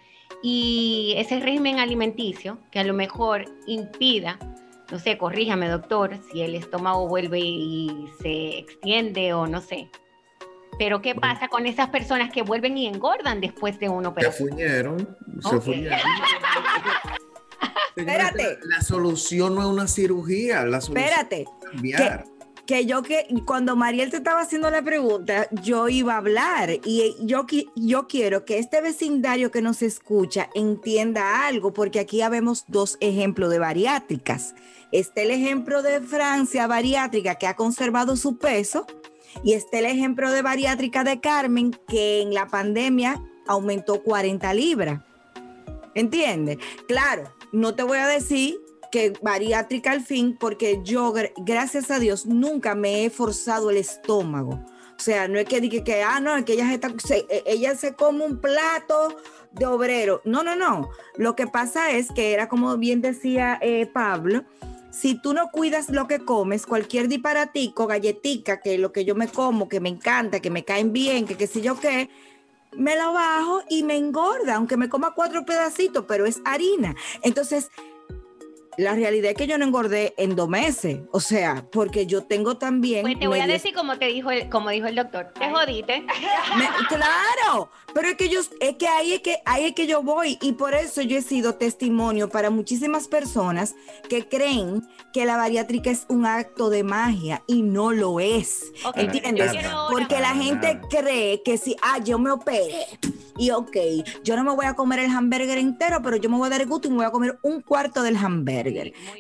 [0.43, 4.39] y ese régimen alimenticio que a lo mejor impida
[4.91, 9.91] no sé, corríjame doctor, si el estómago vuelve y se extiende o no sé.
[10.79, 14.49] Pero ¿qué pasa con esas personas que vuelven y engordan después de una operación?
[14.49, 15.99] Se fuñeron, se fuñeron.
[17.97, 18.59] Espérate.
[18.65, 21.43] La solución no es una cirugía, la solución Espérate.
[21.43, 22.25] es cambiar
[22.67, 27.17] que yo que cuando Mariel te estaba haciendo la pregunta, yo iba a hablar y
[27.21, 32.99] yo, yo quiero que este vecindario que nos escucha entienda algo, porque aquí habemos dos
[33.01, 34.55] ejemplos de bariátricas.
[34.93, 38.87] Está el ejemplo de Francia bariátrica que ha conservado su peso
[39.43, 45.01] y está el ejemplo de bariátrica de Carmen que en la pandemia aumentó 40 libras.
[45.95, 46.59] ¿Entiendes?
[46.87, 48.59] Claro, no te voy a decir
[48.93, 54.61] que bariátrica al fin, porque yo, gracias a Dios, nunca me he forzado el estómago.
[54.97, 57.75] O sea, no es que diga que, ah, no, es que ella se, e, ella
[57.75, 59.17] se come un plato
[59.51, 60.21] de obrero.
[60.25, 60.91] No, no, no.
[61.17, 64.45] Lo que pasa es que era como bien decía eh, Pablo,
[64.91, 69.27] si tú no cuidas lo que comes, cualquier disparatico, galletica, que lo que yo me
[69.27, 72.11] como, que me encanta, que me caen bien, que qué sé yo qué,
[72.77, 76.95] me lo bajo y me engorda, aunque me coma cuatro pedacitos, pero es harina.
[77.23, 77.71] Entonces,
[78.79, 82.57] la realidad es que yo no engordé en dos meses, o sea, porque yo tengo
[82.57, 83.03] también...
[83.03, 86.07] Pues te voy a decir como te dijo el, como dijo el doctor, te jodiste.
[86.89, 90.39] claro, pero es que yo, es que ahí es que ahí es que yo voy
[90.41, 93.75] y por eso yo he sido testimonio para muchísimas personas
[94.09, 94.83] que creen
[95.13, 99.53] que la bariátrica es un acto de magia y no lo es, ¿entiendes?
[99.91, 102.87] Porque la gente cree que si, ah, yo me operé
[103.37, 103.77] y ok,
[104.25, 106.61] yo no me voy a comer el hamburger entero, pero yo me voy a dar
[106.63, 108.62] el gusto y me voy a comer un cuarto del hamburger.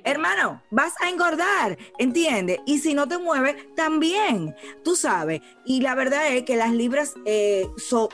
[0.04, 2.60] Hermano, vas a engordar, ¿entiendes?
[2.66, 5.40] Y si no te mueves, también, tú sabes.
[5.64, 7.68] Y la verdad es que las libras eh,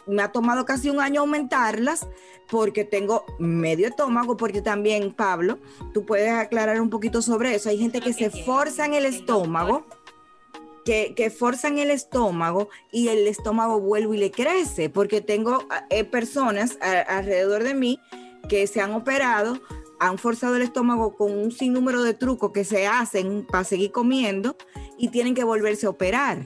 [0.07, 2.07] me ha tomado casi un año aumentarlas
[2.51, 5.59] porque tengo medio estómago, porque también, Pablo,
[5.93, 7.69] tú puedes aclarar un poquito sobre eso.
[7.69, 9.85] Hay gente que se forza en el estómago
[11.15, 16.79] que, forzan el estómago y el estómago vuelve y le crece, porque tengo eh, personas
[16.81, 18.01] alrededor de mí
[18.49, 19.61] que se han operado,
[20.01, 24.57] han forzado el estómago con un sinnúmero de trucos que se hacen para seguir comiendo
[24.97, 26.45] y tienen que volverse a operar.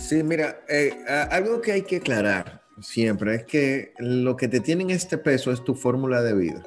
[0.00, 0.96] Sí, mira, eh,
[1.30, 5.50] algo que hay que aclarar siempre es que lo que te tiene en este peso
[5.50, 6.62] es tu fórmula de vida,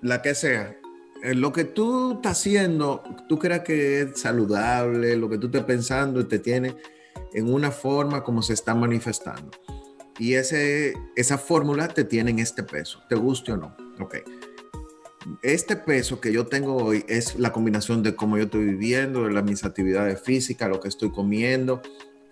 [0.00, 0.76] la que sea,
[1.22, 5.64] eh, lo que tú estás haciendo, tú creas que es saludable, lo que tú estás
[5.64, 6.76] pensando te tiene
[7.32, 9.50] en una forma como se está manifestando.
[10.18, 13.74] Y ese, esa fórmula te tiene en este peso, te guste o no.
[13.98, 14.16] Ok.
[15.42, 19.42] Este peso que yo tengo hoy es la combinación de cómo yo estoy viviendo, de
[19.42, 21.80] mis actividades físicas, lo que estoy comiendo,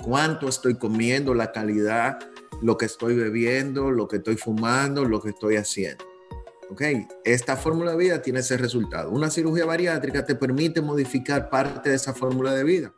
[0.02, 2.18] cuánto estoy comiendo, la calidad,
[2.62, 6.04] lo que estoy bebiendo, lo que estoy fumando, lo que estoy haciendo.
[6.70, 6.82] ¿ok?
[7.24, 9.10] Esta fórmula de vida tiene ese resultado.
[9.10, 12.94] Una cirugía bariátrica te permite modificar parte de esa fórmula de vida.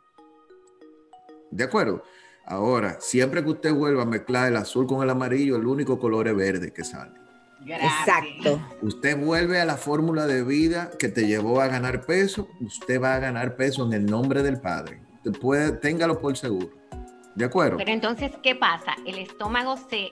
[1.51, 2.03] ¿De acuerdo?
[2.45, 6.27] Ahora, siempre que usted vuelva a mezclar el azul con el amarillo, el único color
[6.27, 7.22] es verde que sale.
[7.65, 8.61] Exacto.
[8.81, 13.15] Usted vuelve a la fórmula de vida que te llevó a ganar peso, usted va
[13.15, 15.01] a ganar peso en el nombre del Padre.
[15.41, 16.69] puede, téngalo por seguro.
[17.35, 17.77] ¿De acuerdo?
[17.77, 18.95] Pero entonces, ¿qué pasa?
[19.05, 20.11] El estómago se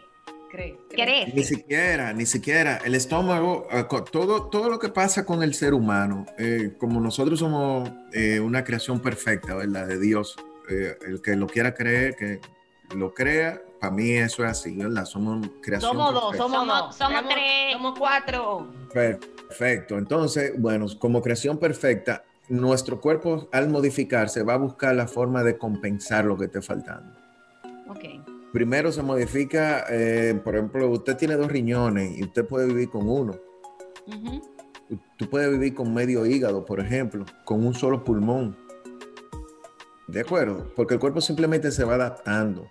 [0.52, 1.34] ¿Crees?
[1.34, 2.82] Ni siquiera, ni siquiera.
[2.84, 7.40] El estómago, eh, todo, todo lo que pasa con el ser humano, eh, como nosotros
[7.40, 9.88] somos eh, una creación perfecta, ¿verdad?
[9.88, 10.36] De Dios,
[10.68, 12.40] el que lo quiera creer, que
[12.96, 15.06] lo crea, para mí eso es así, ¿verdad?
[15.06, 18.67] Somos creación Somos dos, somos dos, somos tres, somos cuatro.
[18.94, 19.98] Perfecto.
[19.98, 25.58] Entonces, bueno, como creación perfecta, nuestro cuerpo al modificarse va a buscar la forma de
[25.58, 27.17] compensar lo que esté faltando.
[27.88, 28.06] Ok.
[28.54, 33.10] Primero se modifica, eh, por ejemplo, usted tiene dos riñones y usted puede vivir con
[33.10, 33.34] uno.
[35.17, 38.56] Tú puedes vivir con medio hígado, por ejemplo, con un solo pulmón.
[40.08, 40.72] ¿De acuerdo?
[40.76, 42.70] Porque el cuerpo simplemente se va adaptando.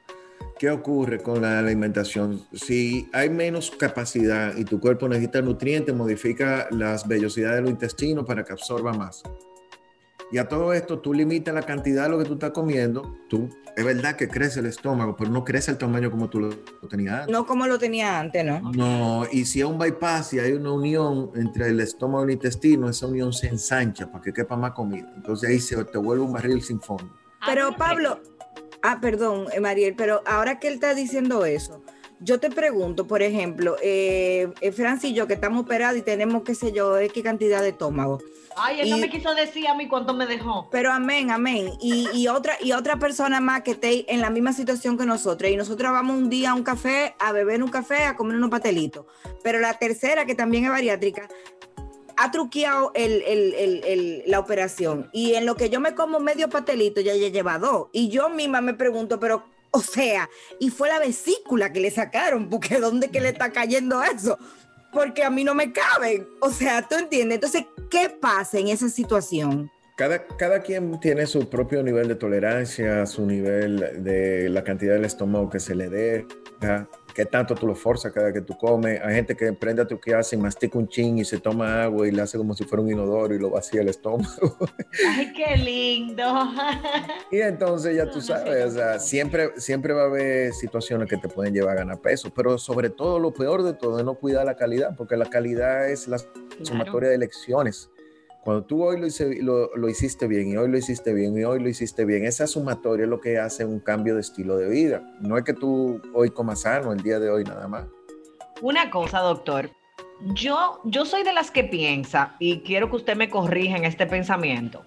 [0.60, 2.42] ¿Qué ocurre con la alimentación?
[2.52, 8.26] Si hay menos capacidad y tu cuerpo necesita nutrientes, modifica las vellosidades de los intestinos
[8.26, 9.22] para que absorba más.
[10.30, 13.16] Y a todo esto tú limitas la cantidad de lo que tú estás comiendo.
[13.30, 16.50] Tú, es verdad que crece el estómago, pero no crece el tamaño como tú lo,
[16.90, 17.32] tenías antes.
[17.32, 18.60] No como lo tenía antes, ¿no?
[18.74, 22.32] No, y si hay un bypass y hay una unión entre el estómago y el
[22.32, 25.10] intestino, esa unión se ensancha para que quepa más comida.
[25.16, 27.10] Entonces ahí se te vuelve un barril sin fondo.
[27.46, 28.20] Pero Pablo,
[28.82, 31.82] Ah, perdón, eh, Mariel, pero ahora que él está diciendo eso,
[32.20, 36.42] yo te pregunto, por ejemplo, eh, eh Francis y yo que estamos operados y tenemos,
[36.42, 38.20] qué sé yo, qué cantidad de estómago.
[38.56, 40.68] Ay, él no me quiso decir a mí cuánto me dejó.
[40.70, 41.72] Pero amén, amén.
[41.80, 45.50] Y, otra, y otra persona más que esté en la misma situación que nosotros.
[45.50, 48.50] Y nosotros vamos un día a un café, a beber un café, a comer unos
[48.50, 49.06] patelitos.
[49.42, 51.28] Pero la tercera, que también es bariátrica,
[52.20, 57.28] ha truqueado la operación y en lo que yo me como medio patelito ya, ya
[57.28, 57.88] lleva dos.
[57.92, 60.28] Y yo misma me pregunto, pero, o sea,
[60.58, 64.38] y fue la vesícula que le sacaron, porque ¿dónde que le está cayendo eso?
[64.92, 66.26] Porque a mí no me cabe.
[66.40, 67.36] O sea, ¿tú entiendes?
[67.36, 69.70] Entonces, ¿qué pasa en esa situación?
[69.96, 75.04] Cada, cada, quien tiene su propio nivel de tolerancia, su nivel de la cantidad del
[75.04, 79.00] estómago que se le deja qué tanto tú lo forzas cada que tú comes.
[79.02, 81.82] Hay gente que prende a tu que hace y mastica un ching y se toma
[81.84, 84.56] agua y le hace como si fuera un inodoro y lo vacía el estómago.
[85.16, 86.24] Ay, qué lindo.
[87.30, 91.28] y entonces ya tú sabes, o sea, siempre, siempre va a haber situaciones que te
[91.28, 94.46] pueden llevar a ganar peso, pero sobre todo lo peor de todo es no cuidar
[94.46, 96.18] la calidad, porque la calidad es la
[96.62, 97.90] sumatoria de elecciones.
[98.42, 98.98] Cuando tú hoy
[99.42, 102.46] lo, lo, hiciste bien y hoy lo hiciste bien y hoy lo hiciste bien, esa
[102.46, 105.02] sumatoria es lo que hace un cambio de estilo de vida.
[105.20, 107.84] No es que tú hoy comas sano el día de hoy nada más.
[108.62, 109.70] Una cosa, doctor.
[110.34, 114.06] Yo, yo soy de las que piensa, y quiero que usted me corrija en este
[114.06, 114.84] pensamiento,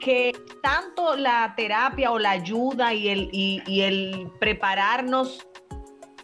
[0.00, 5.46] que tanto la terapia o la ayuda y el, y el prepararnos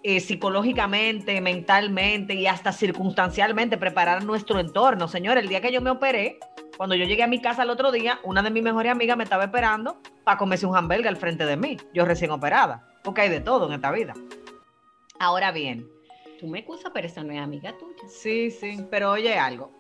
[0.03, 5.09] eh, psicológicamente, mentalmente y hasta circunstancialmente preparar nuestro entorno.
[5.09, 6.39] Señor, el día que yo me operé,
[6.79, 9.25] cuando yo llegué a mi casa el otro día, una de mis mejores amigas me
[9.25, 13.29] estaba esperando para comerse un hamburger al frente de mí, yo recién operada, porque hay
[13.29, 14.15] de todo en esta vida.
[15.19, 15.87] Ahora bien.
[16.39, 18.09] Tú me excusas, pero esa no es amiga tuya.
[18.09, 19.71] Sí, sí, pero oye algo,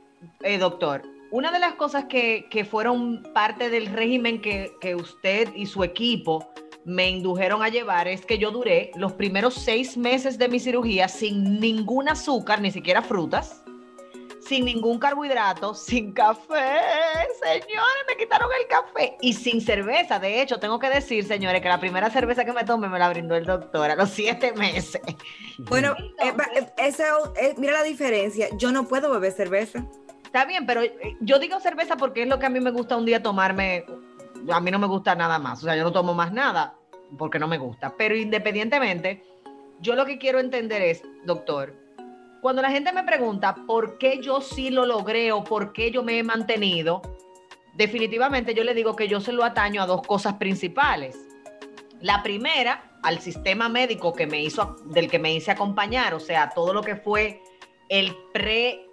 [0.42, 5.64] eh, doctor, una de las cosas que, fueron parte del régimen que, que usted y
[5.64, 6.52] su equipo
[6.84, 11.08] me indujeron a llevar es que yo duré los primeros seis meses de mi cirugía
[11.08, 13.62] sin ningún azúcar, ni siquiera frutas,
[14.40, 16.80] sin ningún carbohidrato, sin café.
[17.40, 20.18] Señores, me quitaron el café y sin cerveza.
[20.18, 23.10] De hecho, tengo que decir, señores, que la primera cerveza que me tomé me la
[23.10, 25.00] brindó el doctor a los siete meses.
[25.68, 26.32] Bueno, eh,
[26.78, 28.48] eh, mira la diferencia.
[28.56, 29.84] Yo no puedo beber cerveza.
[30.24, 32.96] Está bien, pero eh, yo digo cerveza porque es lo que a mí me gusta
[32.96, 33.84] un día tomarme
[34.50, 36.74] a mí no me gusta nada más, o sea, yo no tomo más nada
[37.18, 39.24] porque no me gusta, pero independientemente,
[39.80, 41.74] yo lo que quiero entender es, doctor,
[42.40, 46.02] cuando la gente me pregunta por qué yo sí lo logré o por qué yo
[46.02, 47.02] me he mantenido,
[47.74, 51.18] definitivamente yo le digo que yo se lo ataño a dos cosas principales.
[52.00, 56.50] La primera, al sistema médico que me hizo, del que me hice acompañar, o sea,
[56.50, 57.42] todo lo que fue
[57.88, 58.89] el pre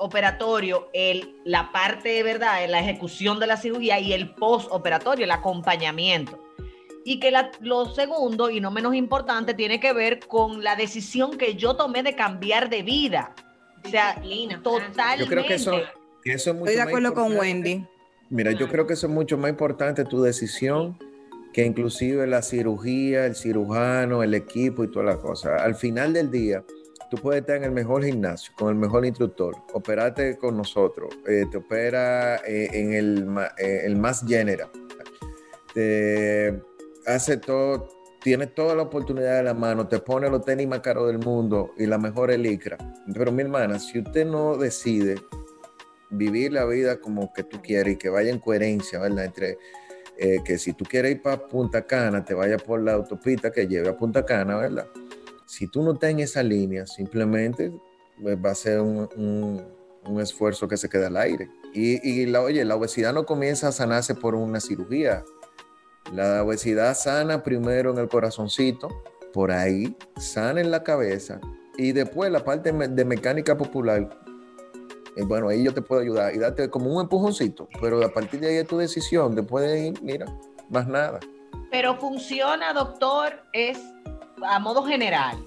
[0.00, 5.30] operatorio, el, la parte de verdad, la ejecución de la cirugía y el postoperatorio, el
[5.30, 6.42] acompañamiento.
[7.04, 11.54] Y que lo segundo, y no menos importante, tiene que ver con la decisión que
[11.54, 13.34] yo tomé de cambiar de vida.
[13.84, 14.14] O sea,
[14.62, 15.24] totalmente.
[15.24, 15.74] Yo creo que eso,
[16.24, 17.86] es mucho Estoy de acuerdo con Wendy.
[18.30, 20.98] Mira, yo creo que eso es mucho más importante tu decisión
[21.52, 25.60] que inclusive la cirugía, el cirujano, el equipo y todas las cosas.
[25.60, 26.64] Al final del día,
[27.10, 31.44] tú puedes estar en el mejor gimnasio, con el mejor instructor, operarte con nosotros, eh,
[31.50, 34.70] te opera eh, en el, eh, el, más general,
[35.74, 36.62] te
[37.06, 37.88] hace todo,
[38.22, 41.72] tiene toda la oportunidad de la mano, te pone los tenis más caros del mundo
[41.76, 42.78] y la mejor elicra.
[43.12, 45.16] Pero mi hermana, si usted no decide
[46.10, 49.24] vivir la vida como que tú quieres y que vaya en coherencia, ¿verdad?
[49.24, 49.58] Entre
[50.44, 53.88] que si tú quieres ir para Punta Cana, te vaya por la autopista que lleve
[53.88, 54.86] a Punta Cana, ¿verdad?
[55.50, 57.72] Si tú no estás en esa línea, simplemente
[58.22, 59.60] pues, va a ser un,
[60.20, 61.50] esfuerzo que se queda al aire.
[61.74, 65.24] Y, la, oye, la obesidad no comienza a sanarse por una cirugía.
[66.12, 71.40] La obesidad sana primero en el corazoncito, por ahí, sana en la cabeza
[71.76, 74.08] y después la parte de mecánica popular.
[75.16, 78.38] Y bueno, ahí yo te puedo ayudar y darte como un empujoncito, pero a partir
[78.38, 80.26] de ahí es tu decisión, después de ir, mira,
[80.68, 81.18] más nada.
[81.72, 83.78] Pero funciona, doctor, es
[84.46, 85.44] a modo general,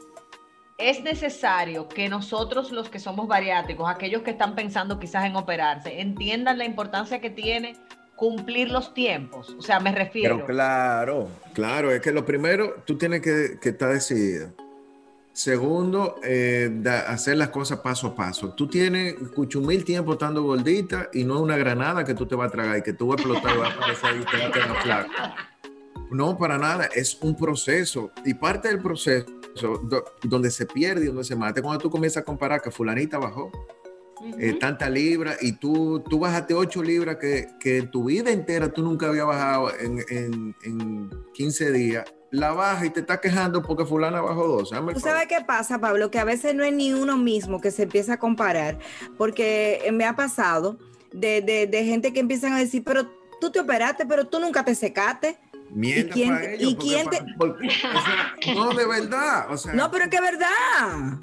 [0.78, 6.02] es necesario que nosotros los que somos bariátricos, aquellos que están pensando quizás en operarse,
[6.02, 7.76] entiendan la importancia que tiene
[8.16, 9.56] cumplir los tiempos.
[9.58, 10.36] O sea, me refiero.
[10.36, 14.52] Pero claro, claro, es que lo primero, tú tienes que, que estar decidida.
[15.34, 16.72] Segundo, eh,
[17.08, 18.54] hacer las cosas paso a paso.
[18.54, 19.16] Tú tienes
[19.56, 22.84] mil tiempo estando gordita y no una granada que tú te vas a tragar y
[22.84, 25.12] que tú vas a explotar y y te vas a quedar flaco.
[26.14, 26.86] No, para nada.
[26.94, 28.12] Es un proceso.
[28.26, 29.26] Y parte del proceso
[30.24, 33.52] donde se pierde y donde se mata, cuando tú comienzas a comparar que fulanita bajó
[34.40, 38.82] eh, tanta libra y tú, tú bajaste 8 libras que, que tu vida entera tú
[38.82, 43.86] nunca habías bajado en, en, en 15 días la baja y te está quejando porque
[43.86, 44.72] fulana bajó dos.
[44.72, 46.10] ¿Tú sabes qué pasa, Pablo?
[46.10, 48.80] Que a veces no es ni uno mismo que se empieza a comparar,
[49.20, 50.80] porque me ha pasado
[51.12, 53.08] de, de, de gente que empiezan a decir, pero
[53.40, 55.38] tú te operaste, pero tú nunca te secaste.
[55.76, 57.22] ¿Y quién, ¿y quién te...
[58.54, 59.52] no, de verdad.
[59.52, 61.20] O sea, no, pero que verdad.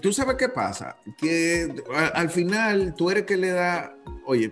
[0.00, 1.74] Tú sabes qué pasa, que
[2.14, 3.94] al final tú eres que le da,
[4.24, 4.50] oye,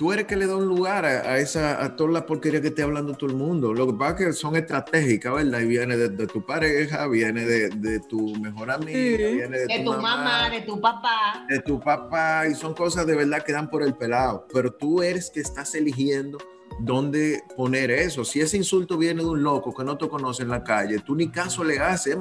[0.00, 2.82] tú eres que le da un lugar a, esa, a toda la porquería que esté
[2.82, 3.74] hablando todo el mundo.
[3.74, 5.60] Lo que pasa es que son estratégicas, ¿verdad?
[5.60, 10.62] Y viene de, tu pareja, viene de, tu mejor amiga, viene de, tu, mamá, de
[10.62, 11.44] tu papá.
[11.50, 14.46] De tu papá, y son cosas de verdad que dan por el pelado.
[14.50, 16.38] Pero tú eres que estás eligiendo
[16.78, 18.24] dónde poner eso.
[18.24, 21.14] Si ese insulto viene de un loco que no te conoce en la calle, tú
[21.14, 22.16] ni caso le haces.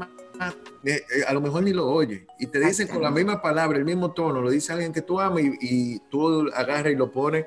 [0.86, 3.78] Eh, eh, a lo mejor ni lo oye y te dicen con la misma palabra,
[3.78, 7.12] el mismo tono, lo dice alguien que tú amas y, y tú agarras y lo
[7.12, 7.46] pones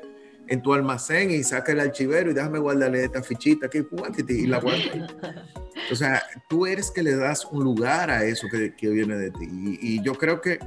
[0.48, 3.78] en tu almacén y saca el archivero y déjame guardarle esta fichita aquí
[4.28, 4.60] y la
[5.90, 9.30] O sea, tú eres que le das un lugar a eso que, que viene de
[9.30, 9.48] ti.
[9.80, 10.58] Y, yo creo que,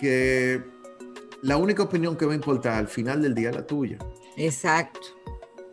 [0.00, 0.62] que
[1.42, 3.98] la única opinión que va a importar al final del día es la tuya.
[4.36, 5.15] Exacto.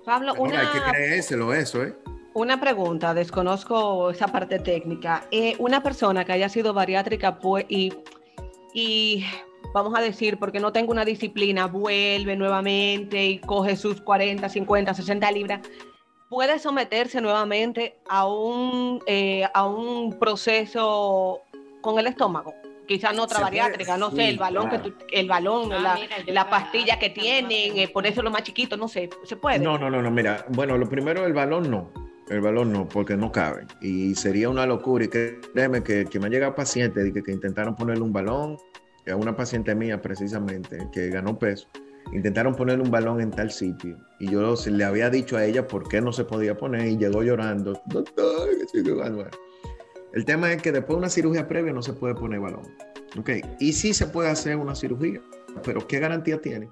[0.05, 0.61] Pablo, una...
[0.61, 1.95] Hay que creérselo eso, ¿eh?
[2.33, 5.27] Una pregunta, desconozco esa parte técnica.
[5.29, 7.93] Eh, una persona que haya sido bariátrica pues, y,
[8.73, 9.23] y
[9.73, 14.93] vamos a decir, porque no tengo una disciplina, vuelve nuevamente y coge sus 40, 50,
[14.93, 15.61] 60 libras,
[16.29, 21.41] puede someterse nuevamente a un, eh, a un proceso
[21.81, 22.55] con el estómago.
[22.87, 27.09] Quizás no otra bariátrica, no sé, el balón, que el balón, ah, la, pastilla que
[27.09, 29.59] tienen, eh, por eso lo más chiquito, no sé, ¿se puede?
[29.59, 31.91] No, no, no, no, mira, bueno, lo primero, el balón no,
[32.29, 33.65] el balón no, porque no cabe.
[33.81, 35.05] Y sería una locura.
[35.05, 38.57] Y créeme que, que me han llegado pacientes que, que intentaron ponerle un balón
[39.11, 41.67] a una paciente mía precisamente que ganó peso,
[42.13, 45.87] intentaron ponerle un balón en tal sitio y yo le había dicho a ella por
[45.87, 47.81] qué no se podía poner y llegó llorando.
[47.87, 48.49] Doctor,
[50.13, 52.67] el tema es que después de una cirugía previa no se puede poner balón.
[53.17, 55.21] Ok, y sí se puede hacer una cirugía,
[55.63, 56.69] pero ¿qué garantía tiene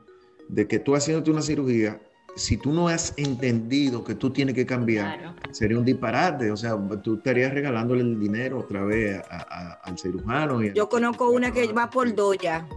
[0.48, 2.00] de que tú haciéndote una cirugía
[2.36, 6.52] si tú no has entendido que tú tienes que cambiar, sería un disparate.
[6.52, 10.62] O sea, tú estarías regalándole el dinero otra vez al cirujano.
[10.64, 12.68] Yo conozco una que va por dos ya.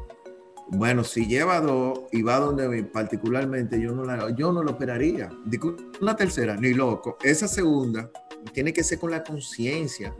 [0.69, 5.31] Bueno, si lleva dos y va donde particularmente yo no la, yo no lo operaría.
[5.45, 7.19] Digo, una tercera, ni loco.
[7.23, 8.11] Esa segunda
[8.53, 10.15] tiene que ser con la conciencia.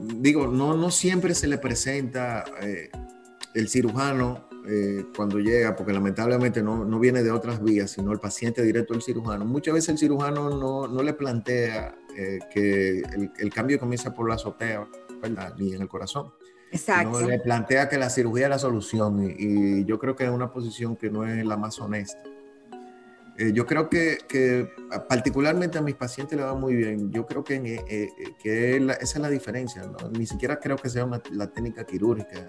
[0.00, 2.90] Digo, no, no siempre se le presenta eh,
[3.54, 8.18] el cirujano eh, cuando llega, porque lamentablemente no, no, viene de otras vías, sino el
[8.18, 9.44] paciente directo al cirujano.
[9.44, 14.28] Muchas veces el cirujano no, no le plantea eh, que el, el, cambio comienza por
[14.28, 14.88] la azotea,
[15.20, 15.54] ¿verdad?
[15.58, 16.32] Ni en el corazón.
[16.74, 17.20] Exacto.
[17.20, 20.50] No le plantea que la cirugía es la solución y, yo creo que es una
[20.50, 22.18] posición que no es la más honesta.
[23.36, 24.70] Eh, yo creo que, que,
[25.08, 27.10] particularmente a mis pacientes le va muy bien.
[27.10, 27.60] Yo creo que,
[28.42, 29.82] que esa es la diferencia.
[29.82, 30.08] ¿no?
[30.10, 32.48] Ni siquiera creo que sea una, la técnica quirúrgica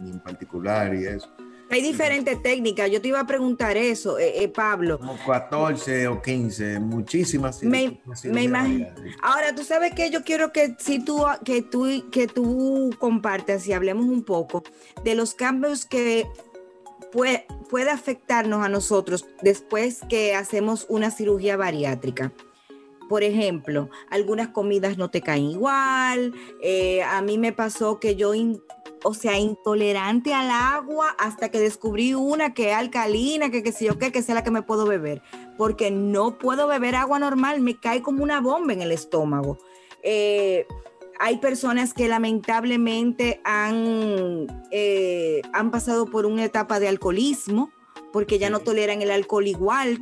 [0.00, 1.30] ni en particular y eso.
[1.72, 2.90] Hay diferentes técnicas.
[2.90, 4.98] Yo te iba a preguntar eso, eh, eh, Pablo.
[4.98, 7.62] Como 14 o 15, muchísimas.
[7.62, 8.88] Me, me imagino.
[9.22, 13.72] Ahora, tú sabes que yo quiero que si tú que tú que tú compartas y
[13.72, 14.62] hablemos un poco
[15.02, 16.26] de los cambios que
[17.12, 17.46] puede,
[17.90, 22.32] afectarnos a nosotros después que hacemos una cirugía bariátrica
[23.08, 26.32] por ejemplo, algunas comidas no te caen igual.
[26.62, 28.32] Eh, a mí me pasó que yo
[29.04, 33.84] o sea, intolerante al agua hasta que descubrí una que es alcalina, que qué sé
[33.84, 35.20] yo qué, que sea la que me puedo beber,
[35.58, 39.58] porque no puedo beber agua normal, me cae como una bomba en el estómago.
[40.02, 40.66] Eh,
[41.18, 47.70] hay personas que lamentablemente han, eh, han pasado por una etapa de alcoholismo,
[48.12, 49.98] porque ya no toleran el alcohol igual.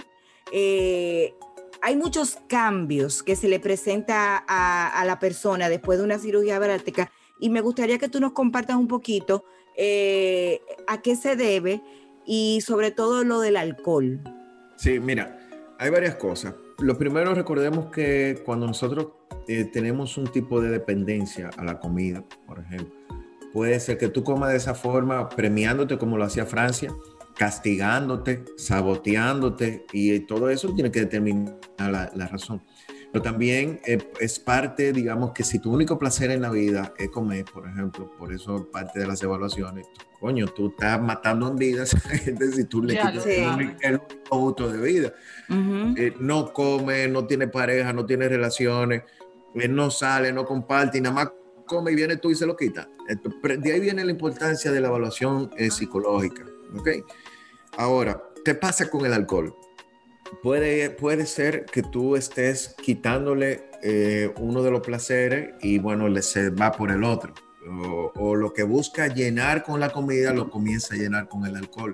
[0.52, 1.34] Eh,
[1.82, 6.58] hay muchos cambios que se le presenta a, a, la persona después de una cirugía
[6.58, 9.44] bariátrica y me gustaría que tú nos compartas un poquito
[9.76, 11.80] eh, a qué se debe
[12.26, 14.20] y sobre todo lo del alcohol.
[14.76, 15.38] Sí, mira,
[15.78, 16.54] hay varias cosas.
[16.78, 19.08] Lo primero, recordemos que cuando nosotros
[19.52, 22.94] eh, tenemos un tipo de dependencia a la comida, por ejemplo,
[23.52, 26.94] puede ser que tú comas de esa forma, premiándote como lo hacía Francia,
[27.36, 32.62] castigándote, saboteándote y todo eso tiene que determinar la, razón.
[33.12, 37.08] Pero también eh, es parte, digamos, que si tu único placer en la vida es
[37.08, 39.88] comer, por ejemplo, por eso parte de las evaluaciones,
[40.20, 41.90] coño, tú estás matando vidas
[42.54, 45.12] si tú le quitas el, auto de vida.
[45.96, 49.02] Eh, no come, no tiene pareja, no tiene relaciones,
[49.54, 51.32] él no sale, no comparte y nada más
[51.66, 52.88] come y viene tú y se lo quita.
[53.58, 56.44] De ahí viene la importancia de la evaluación eh, psicológica.
[56.76, 56.88] ¿ok?
[57.76, 59.54] Ahora, ¿qué pasa con el alcohol?
[60.42, 66.22] Puede, puede ser que tú estés quitándole eh, uno de los placeres y bueno, le
[66.22, 67.34] se va por el otro.
[68.16, 71.92] O, lo que busca llenar con la comida lo comienza a llenar con el alcohol.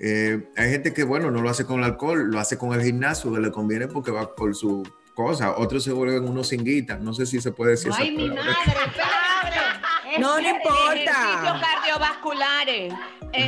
[0.00, 2.82] Eh, hay gente que, bueno, no lo hace con el alcohol, lo hace con el
[2.82, 4.82] gimnasio, que le conviene porque va por su
[5.18, 5.58] cosa.
[5.58, 7.00] Otros se vuelven unos cinguitas.
[7.00, 8.40] No sé si se puede decir Ay, mi madre,
[10.20, 11.60] no, no importa.
[11.60, 12.94] cardiovasculares.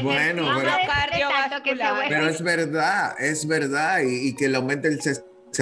[0.02, 0.48] Bueno,
[2.08, 4.00] pero, es verdad, es verdad.
[4.04, 4.98] Y, que le aumente el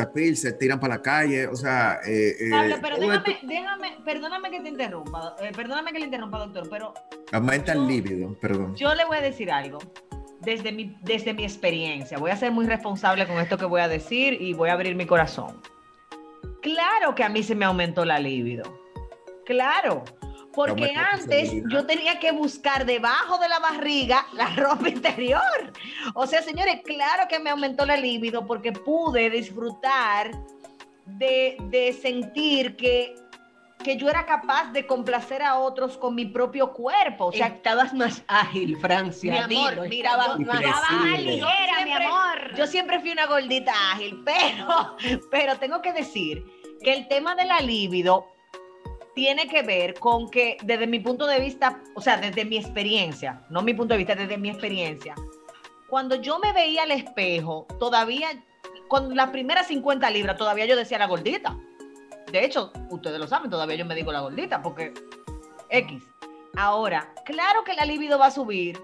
[0.00, 2.00] apil, se tiran para la calle, o sea...
[2.06, 6.38] Eh, eh Pablo, pero déjame, déjame, perdóname que te interrumpa, eh, perdóname que le interrumpa,
[6.38, 6.94] doctor, pero...
[7.32, 8.74] Aumenta el líbido, perdón.
[8.76, 9.78] Yo le voy a decir algo.
[10.40, 13.88] Desde mi, desde mi experiencia, voy a ser muy responsable con esto que voy a
[13.88, 15.60] decir y voy a abrir mi corazón.
[16.62, 18.64] Claro que a mí se me aumentó la libido.
[19.44, 20.04] Claro.
[20.52, 25.72] Porque antes yo tenía que buscar debajo de la barriga la ropa interior.
[26.14, 30.32] O sea, señores, claro que me aumentó la libido porque pude disfrutar
[31.06, 33.14] de, sentir que,
[33.82, 37.26] que yo era capaz de complacer a otros con mi propio cuerpo.
[37.26, 39.46] O sea, estabas más ágil, Francia.
[39.46, 42.54] Mi amor, mira, más, ligera, mi amor.
[42.56, 44.96] Yo siempre fui una gordita ágil, pero,
[45.30, 46.44] pero tengo que decir
[46.82, 48.26] que el tema de la libido
[49.14, 53.42] tiene que ver con que desde mi punto de vista, o sea, desde mi experiencia,
[53.50, 55.14] no mi punto de vista, desde mi experiencia,
[55.88, 58.28] cuando yo me veía al espejo, todavía,
[58.88, 61.56] con las primeras 50 libras, todavía yo decía la gordita.
[62.32, 64.92] De hecho, ustedes lo saben, todavía yo me digo la gordita, porque
[65.70, 66.02] X.
[66.56, 68.78] Ahora, claro que la libido va a subir,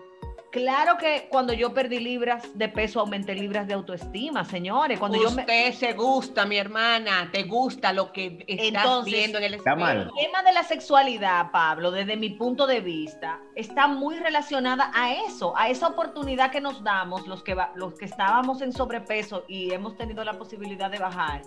[0.54, 5.00] Claro que cuando yo perdí libras de peso, aumenté libras de autoestima, señores.
[5.00, 5.72] Cuando Usted yo me...
[5.72, 9.84] se gusta, mi hermana, te gusta lo que estás viendo en el espejo.
[9.84, 15.14] El tema de la sexualidad, Pablo, desde mi punto de vista, está muy relacionada a
[15.26, 19.72] eso, a esa oportunidad que nos damos los que, los que estábamos en sobrepeso y
[19.72, 21.42] hemos tenido la posibilidad de bajar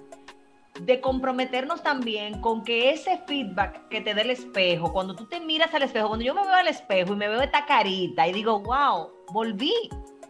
[0.82, 5.40] de comprometernos también con que ese feedback que te dé el espejo, cuando tú te
[5.40, 8.34] miras al espejo, cuando yo me veo al espejo y me veo esta carita y
[8.34, 9.74] digo, wow, volví.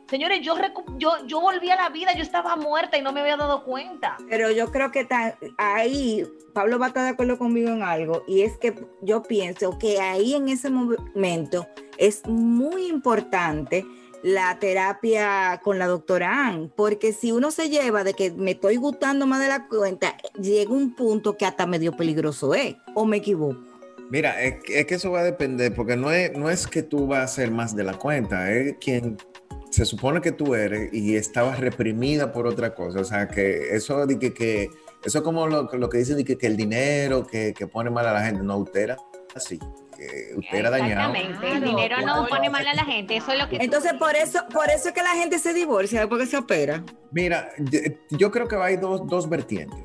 [0.09, 0.55] Señores, yo,
[0.97, 4.15] yo, yo volví a la vida, yo estaba muerta y no me había dado cuenta.
[4.29, 5.05] Pero yo creo que
[5.57, 9.77] ahí Pablo va a estar de acuerdo conmigo en algo y es que yo pienso
[9.77, 11.67] que ahí en ese momento
[11.97, 13.85] es muy importante
[14.23, 18.77] la terapia con la doctora Ann, porque si uno se lleva de que me estoy
[18.77, 23.17] gustando más de la cuenta, llega un punto que hasta medio peligroso es, o me
[23.17, 23.57] equivoco.
[24.09, 27.19] Mira, es, que eso va a depender, porque no es, no es que tú vas
[27.19, 29.17] a hacer más de la cuenta, es quien
[29.69, 33.01] se supone que tú eres y estabas reprimida por otra cosa.
[33.01, 34.69] O sea, que eso de que, que
[35.03, 38.07] eso como lo, lo que dicen de que, que el dinero que, que, pone mal
[38.07, 38.97] a la gente, no, usted era
[39.35, 39.59] así
[40.37, 41.13] usted era dañado.
[41.13, 43.57] Exactamente, el dinero no pone mal a la gente, eso es lo que...
[43.57, 46.83] Entonces, por eso, por eso es que la gente se divorcia, porque se opera.
[47.11, 47.49] Mira,
[48.11, 49.79] yo creo que hay dos, dos vertientes.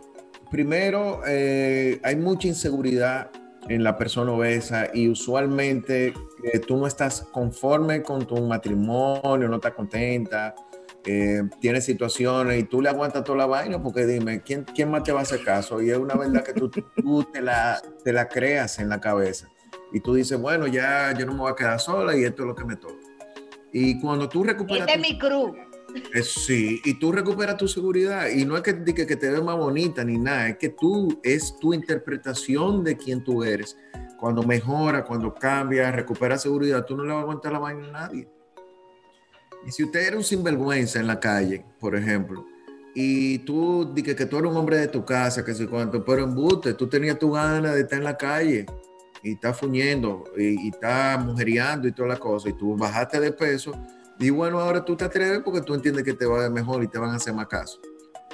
[0.51, 3.31] Primero, eh, hay mucha inseguridad
[3.69, 6.13] en la persona obesa y usualmente
[6.45, 10.55] eh, tú no estás conforme con tu matrimonio, no estás contenta,
[11.05, 15.03] eh, tienes situaciones y tú le aguantas toda la vaina porque dime, ¿quién, ¿quién más
[15.03, 15.81] te va a hacer caso?
[15.81, 19.49] Y es una verdad que tú, tú te, la, te la creas en la cabeza
[19.93, 22.49] y tú dices, bueno, ya yo no me voy a quedar sola y esto es
[22.49, 22.95] lo que me toca.
[23.73, 24.89] Y cuando tú recuperas...
[24.89, 25.53] Este es mi cruz.
[26.23, 29.57] sí, y tú recuperas tu seguridad y no es que, que, que te ve más
[29.57, 33.77] bonita ni nada, es que tú es tu interpretación de quién tú eres.
[34.19, 37.93] Cuando mejora, cuando cambia, recupera seguridad, tú no le vas a aguantar la vaina a
[37.93, 38.29] nadie.
[39.67, 42.47] Y si usted era un sinvergüenza en la calle, por ejemplo,
[42.95, 46.25] y tú dices que, tú eres un hombre de tu casa, que sé cuánto, pero
[46.25, 46.35] en
[46.77, 48.67] tú tenías tu gana de estar en la calle,
[49.23, 53.73] y está fuñendo y, está mujeriando y toda la cosa y tú bajaste de peso
[54.19, 56.83] y bueno, ahora tú te atreves porque tú entiendes que te va a ver mejor
[56.83, 57.81] y te van a hacer más caso.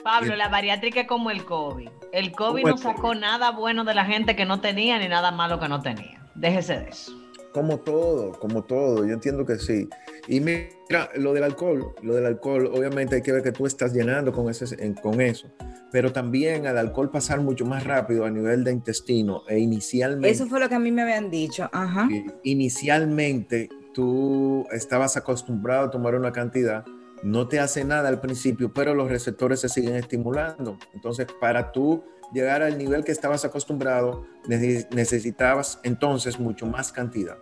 [0.02, 1.88] Pablo, la bariátrica es como el COVID.
[2.12, 5.58] El COVID no sacó nada bueno de la gente que no tenía ni nada malo
[5.58, 6.22] que no tenía.
[6.34, 7.12] Déjese de eso.
[7.52, 9.88] Como todo, como todo, yo entiendo que sí.
[10.26, 13.92] Y mira, lo del alcohol, lo del alcohol, obviamente hay que ver que tú estás
[13.92, 15.48] llenando con, ese, con eso,
[15.90, 20.30] pero también al alcohol pasar mucho más rápido a nivel de intestino e inicialmente...
[20.30, 22.08] Eso fue lo que a mí me habían dicho, ajá.
[22.42, 26.84] Inicialmente tú estabas acostumbrado a tomar una cantidad,
[27.22, 30.78] no te hace nada al principio, pero los receptores se siguen estimulando.
[30.94, 37.38] Entonces, para tú llegar al nivel que estabas acostumbrado, necesitabas entonces mucho más cantidad.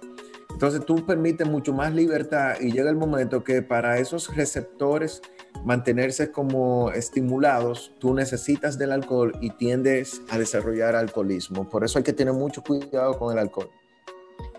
[0.51, 5.21] Entonces tú permites mucho más libertad y llega el momento que para esos receptores
[5.65, 11.69] mantenerse como estimulados, tú necesitas del alcohol y tiendes a desarrollar alcoholismo.
[11.69, 13.71] Por eso hay que tener mucho cuidado con el alcohol.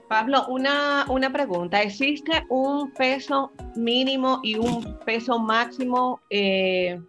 [0.08, 1.82] Pablo, una, una pregunta.
[1.82, 7.02] ¿Existe un peso mínimo y un peso máximo eh,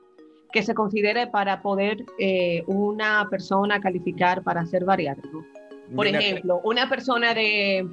[0.52, 5.44] que se considere para poder eh, una persona calificar para ser bariátrico?
[5.94, 7.86] Por ejemplo, una persona de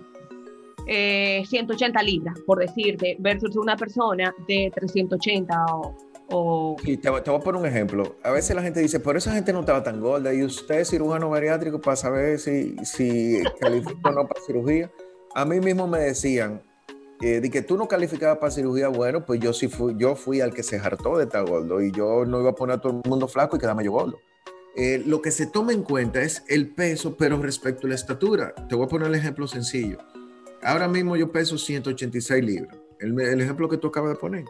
[0.86, 5.96] 180 eh, libras, por decirte, versus una persona de 380 o...
[6.30, 6.76] o...
[6.84, 8.18] Sí, te, voy a poner un ejemplo.
[8.24, 10.90] A veces la gente dice, por esa gente no estaba tan gorda y usted es
[10.90, 14.92] cirujano bariátrico para saber si, si califica o no para cirugía.
[15.34, 16.62] A mí mismo me decían,
[17.22, 20.42] eh, de que tú no calificabas para cirugía, bueno, pues yo sí fui, yo fui
[20.42, 23.00] al que se hartó de estar gordo y yo no iba a poner a todo
[23.04, 24.20] el mundo flaco y quedarme yo gordo.
[24.76, 28.54] Eh, lo que se toma en cuenta es el peso, pero respecto a la estatura.
[28.68, 30.00] Te voy a poner el ejemplo sencillo.
[30.62, 32.78] Ahora mismo yo peso 186 libras.
[33.00, 34.46] El, ejemplo que tú acabas de poner.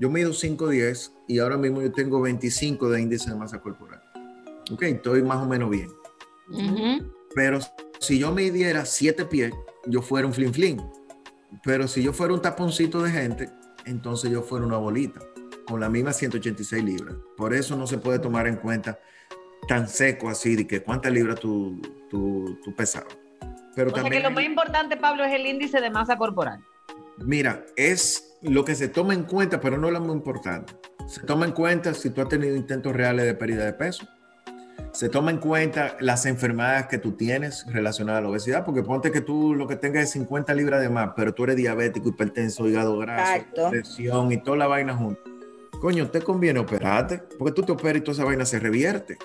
[0.00, 4.00] Yo mido 5'10 y ahora mismo yo tengo 25 de índice de masa corporal.
[4.72, 5.88] Ok, estoy más o menos bien.
[7.34, 7.60] Pero
[8.00, 9.52] si yo midiera 7 pies,
[9.86, 10.80] yo fuera un flin flin.
[11.62, 13.50] Pero si yo fuera un taponcito de gente,
[13.86, 15.20] entonces yo fuera una bolita
[15.66, 17.14] con la misma 186 libras.
[17.36, 18.98] Por eso no se puede tomar en cuenta
[19.68, 23.16] tan seco así de que cuántas libras tú, tú, tú pesabas.
[23.74, 26.60] Pero también que lo más importante, Pablo, es el índice de masa corporal.
[27.18, 30.74] Mira, es lo que se toma en cuenta, pero no es lo más importante.
[31.06, 34.06] Se toma en cuenta si tú has tenido intentos reales de pérdida de peso.
[34.92, 39.12] Se toma en cuenta las enfermedades que tú tienes relacionadas a la obesidad, porque ponte
[39.12, 42.68] que tú lo que tengas es 50 libras de más, pero tú eres diabético, hipertenso,
[42.68, 45.20] hígado graso, presión y toda la vaina junto.
[45.80, 49.16] Coño, te conviene operarte, porque tú te operas y toda esa vaina se revierte.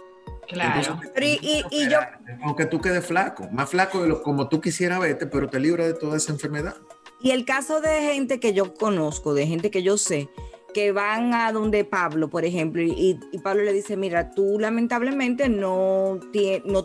[0.47, 0.99] Claro.
[1.20, 1.97] y, yo...
[2.43, 5.86] Aunque tú quedes flaco, más flaco de lo como tú quisieras verte, pero te libra
[5.86, 6.76] de toda esa enfermedad.
[7.20, 10.30] Y el caso de gente que yo conozco, de gente que yo sé,
[10.76, 16.19] que van a donde Pablo, por ejemplo, y, Pablo le dice, mira, tú lamentablemente no
[16.34, 16.84] tienes, no,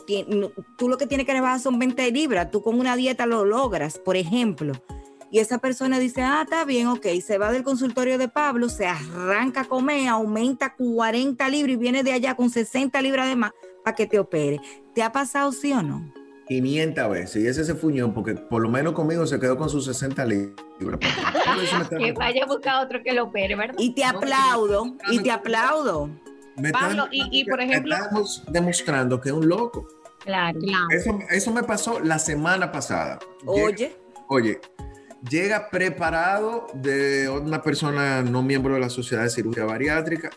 [0.76, 3.98] tú lo que tienes que rebajar son 20 libras, tú con una dieta lo logras,
[3.98, 4.74] por ejemplo
[5.32, 8.86] y esa persona dice, ah, está bien, ok, se va del consultorio de Pablo, se
[8.86, 13.52] arranca a comer, aumenta 40 libras y viene de allá con 60 libras de más
[13.84, 14.60] para que te opere.
[14.92, 16.12] ¿Te ha pasado sí o no?
[16.50, 19.84] 500 veces y ese se fuñó porque por lo menos conmigo se quedó con sus
[19.84, 20.98] 60 libras.
[21.96, 23.76] que vaya a buscar otro que lo opere, ¿verdad?
[23.78, 26.10] Y te aplaudo, y te aplaudo.
[26.72, 27.94] Pablo, y, por ejemplo...
[27.94, 29.86] Estamos demostrando que es un loco.
[30.24, 30.86] Claro, claro.
[30.90, 33.20] Eso, eso me pasó la semana pasada.
[33.46, 33.96] Oye.
[34.26, 34.60] Oye,
[35.30, 40.30] llega preparado de una persona no miembro de la Sociedad de Cirugía Bariátrica,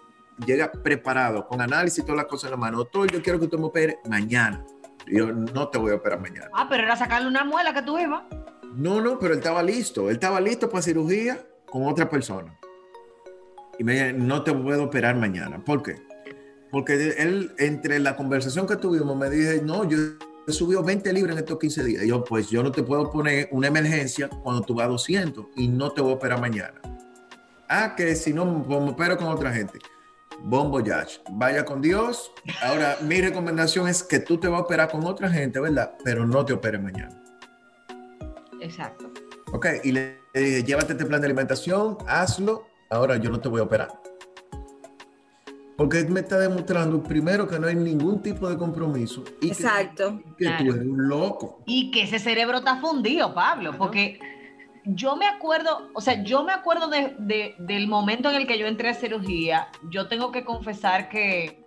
[0.46, 2.78] llega preparado con análisis y todas las cosas en la mano.
[2.78, 4.64] Doctor, yo quiero que usted me opere mañana.
[5.08, 6.50] Yo no te voy a operar mañana.
[6.54, 8.24] Ah, pero era sacarle una muela que tú ibas.
[8.76, 10.10] No, no, pero él estaba listo.
[10.10, 12.58] Él estaba listo para cirugía con otra persona.
[13.78, 15.64] Y me dice, no te puedo operar mañana.
[15.64, 16.02] ¿Por qué?
[16.72, 19.98] Porque él, entre la conversación que tuvimos, me dice, no, yo
[20.48, 22.04] subió 20 libras en estos 15 días.
[22.06, 25.68] yo, pues yo no te puedo poner una emergencia cuando tú vas a 200 y
[25.68, 26.82] no te voy a operar mañana.
[27.70, 29.80] Ah, que si no, me opero con otra gente.
[30.44, 32.32] Bombo Yash, vaya con Dios.
[32.62, 35.94] Ahora, mi recomendación es que tú te vas a operar con otra gente, ¿verdad?
[36.04, 37.18] Pero no te operes mañana.
[38.60, 39.10] Exacto.
[39.54, 42.68] Ok, y le dije, llévate este plan de alimentación, hazlo.
[42.90, 43.90] Ahora yo no te voy a operar.
[45.78, 49.24] Porque me está demostrando primero que no hay ningún tipo de compromiso.
[49.42, 50.22] Y Exacto.
[50.38, 51.64] Que, tú eres un loco.
[51.66, 54.20] Y que ese cerebro está fundido, Pablo, porque
[54.86, 58.68] yo me acuerdo, o sea, yo me acuerdo de, del momento en el que yo
[58.68, 59.70] entré a cirugía.
[59.90, 61.64] Yo tengo que confesar que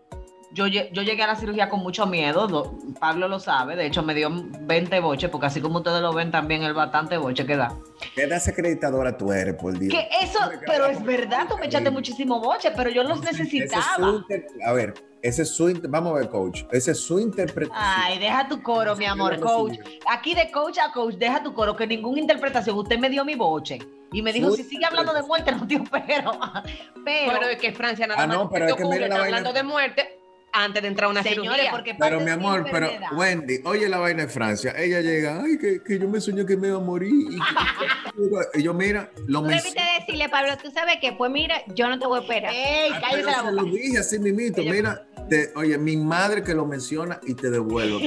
[0.52, 4.30] yo, llegué a la cirugía con mucho miedo, Pablo lo sabe, de hecho me dio
[4.32, 7.76] 20 boches, porque así como ustedes lo ven también el bastante boche que da.
[8.14, 9.92] ¿Qué desacreditadora tú eres, por Dios?
[9.92, 14.24] Que eso, pero es verdad, tú me echaste muchísimo boche, pero yo los necesitaba.
[14.64, 14.94] a ver,
[15.26, 17.76] ese es su, vamos a ver, coach, ese es su interpretación.
[17.76, 19.78] Ay, deja tu coro, mi amor, coach.
[20.08, 23.34] Aquí de coach a coach, deja tu coro, que ninguna interpretación, usted me dio mi
[23.34, 23.78] boche.
[24.12, 26.30] Y me dijo, si sigue hablando de muerte, no opero.
[27.04, 29.52] Pero, pero es que Francia nada ah, más no, pero es que mira la hablando
[29.52, 30.18] de muerte,
[30.56, 31.70] antes de entrar a una cirugía.
[31.98, 34.74] pero mi amor, pero Wendy, oye la vaina de Francia.
[34.76, 37.12] Ella llega, ay, que, que yo me soñé que me iba a morir.
[37.12, 37.38] Y,
[38.62, 39.70] yo, mira, lo mismo.
[39.98, 42.52] decirle, Pablo, tú sabes que, pues mira, yo no te voy a esperar.
[42.54, 43.48] Ey, ah, cállate la boca.
[43.48, 45.05] Se lo dije así mimito, mira,
[45.54, 47.98] oye, mi madre que lo menciona y te devuelvo.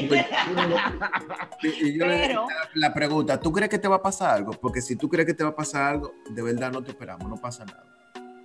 [1.63, 2.37] y yo le
[2.75, 4.51] la pregunta, ¿tú crees que te va a pasar algo?
[4.51, 7.29] Porque si tú crees que te va a pasar algo, de verdad no te esperamos,
[7.29, 7.83] no pasa nada.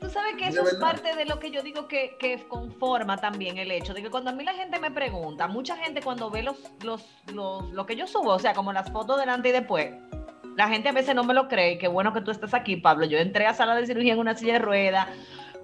[0.00, 3.56] Tú sabes que eso es parte de lo que yo digo que, que, conforma también
[3.56, 6.42] el hecho de que cuando a mí la gente me pregunta, mucha gente cuando ve
[6.42, 7.02] los, los,
[7.32, 9.94] los, lo que yo subo, o sea, como las fotos delante y después,
[10.56, 11.78] la gente a veces no me lo cree.
[11.78, 13.06] Qué bueno que tú estás aquí, Pablo.
[13.06, 15.08] Yo entré a sala de cirugía en una silla de ruedas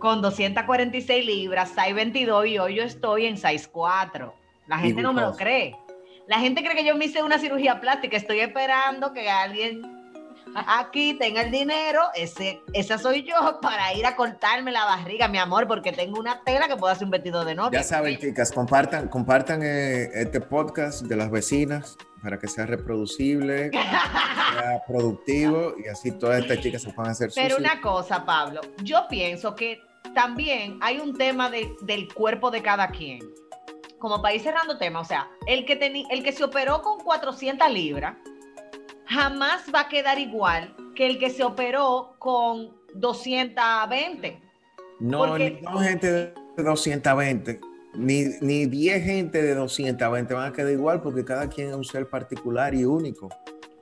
[0.01, 4.35] con 246 libras, 622 y hoy yo estoy en 64.
[4.67, 5.77] La gente no me lo cree.
[6.27, 8.17] La gente cree que yo me hice una cirugía plástica.
[8.17, 9.83] Estoy esperando que alguien
[10.55, 12.03] aquí tenga el dinero.
[12.15, 16.43] Ese, esa soy yo para ir a cortarme la barriga, mi amor, porque tengo una
[16.45, 17.81] tela que puedo hacer un vestido de novia.
[17.81, 23.71] Ya saben, chicas, compartan, compartan eh, este podcast de las vecinas para que sea reproducible,
[23.71, 29.07] sea productivo y así todas estas chicas se puedan hacer Pero una cosa, Pablo, yo
[29.09, 33.21] pienso que también hay un tema del cuerpo de cada quien.
[33.99, 35.75] Como para ir cerrando tema, o sea, el que,
[36.11, 38.17] el que se operó con 400 libras
[39.07, 44.41] jamás va a quedar igual que el que se operó con 220.
[45.01, 47.61] No, no gente de 220
[47.95, 51.85] ni, ni 10 gente de 220 van a quedar igual porque cada quien es un
[51.85, 53.29] ser particular y único.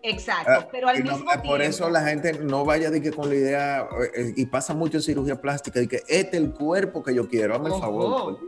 [0.03, 1.49] Exacto, ah, pero al mismo tiempo.
[1.49, 4.75] Por eso la gente no vaya de que con la idea, eh, eh, y pasa
[4.75, 7.81] mucho en cirugía plástica, de que este es el cuerpo que yo quiero, hazme el
[7.81, 8.39] favor.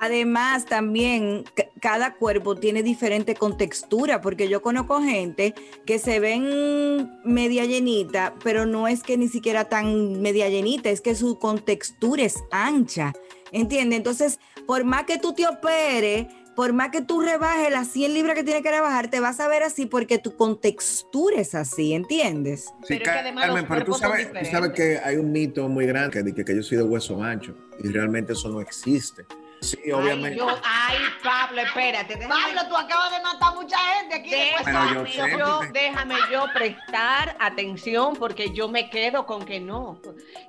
[0.00, 1.44] Además, también
[1.80, 5.54] cada cuerpo tiene diferente contextura, porque yo conozco gente
[5.86, 11.00] que se ven media llenita, pero no es que ni siquiera tan media llenita, es
[11.00, 13.12] que su contextura es ancha.
[13.52, 13.98] ¿Entiendes?
[13.98, 18.34] Entonces, por más que tú te operes, por más que tú rebajes las 100 libras
[18.34, 22.72] que tienes que rebajar, te vas a ver así porque tu contextura es así, ¿entiendes?
[22.86, 24.28] Sí, pero Carmen, pero tú sabes,
[24.74, 27.88] que hay un mito muy grande de que, que yo soy de hueso ancho y
[27.88, 29.24] realmente eso no existe.
[29.64, 30.42] Sí, obviamente.
[30.62, 32.18] Ay, Pablo, espérate.
[32.18, 34.30] Pablo, tú acabas de matar mucha gente aquí.
[34.30, 40.00] Déjame, yo, déjame yo prestar atención porque yo me quedo con que no.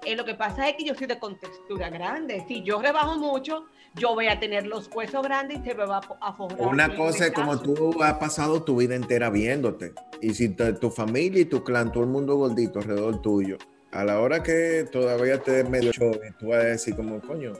[0.03, 2.43] Eh, lo que pasa es que yo soy de contextura grande.
[2.47, 3.65] Si yo rebajo mucho,
[3.97, 6.67] yo voy a tener los huesos grandes y se me va a forrar.
[6.67, 9.93] Una cosa es como tú has pasado tu vida entera viéndote.
[10.21, 13.57] Y si tu familia y tu clan, todo el mundo gordito alrededor tuyo,
[13.91, 17.53] a la hora que todavía te medio show, tú vas a decir como, coño,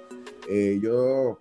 [0.50, 1.40] eh, yo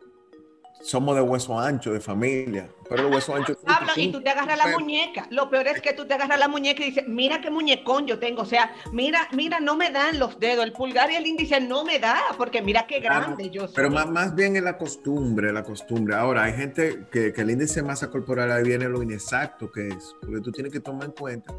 [0.85, 2.69] somos de hueso ancho, de familia.
[2.89, 3.57] Pero el hueso ancho.
[3.65, 5.27] Habla y tú te agarras la muñeca.
[5.31, 8.19] Lo peor es que tú te agarras la muñeca y dices, mira qué muñecón yo
[8.19, 8.43] tengo.
[8.43, 10.65] O sea, mira, mira, no me dan los dedos.
[10.65, 13.75] El pulgar y el índice no me da, porque mira qué grande yo soy.
[13.75, 16.15] Pero más, más bien es la costumbre, la costumbre.
[16.15, 19.89] Ahora, hay gente que, que el índice de masa corporal ahí viene lo inexacto que
[19.89, 20.15] es.
[20.21, 21.55] Porque tú tienes que tomar en cuenta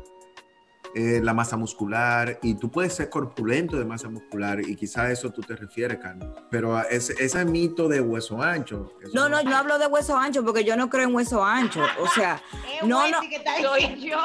[0.98, 5.12] eh, la masa muscular y tú puedes ser corpulento de masa muscular y quizá a
[5.12, 6.34] eso tú te refieres, Carmen.
[6.50, 8.93] Pero ese, ese mito de hueso ancho.
[9.14, 11.82] No, no, no hablo de hueso ancho porque yo no creo en hueso ancho.
[12.00, 12.41] O sea,
[12.84, 13.20] no, no.
[13.62, 14.18] Soy yo.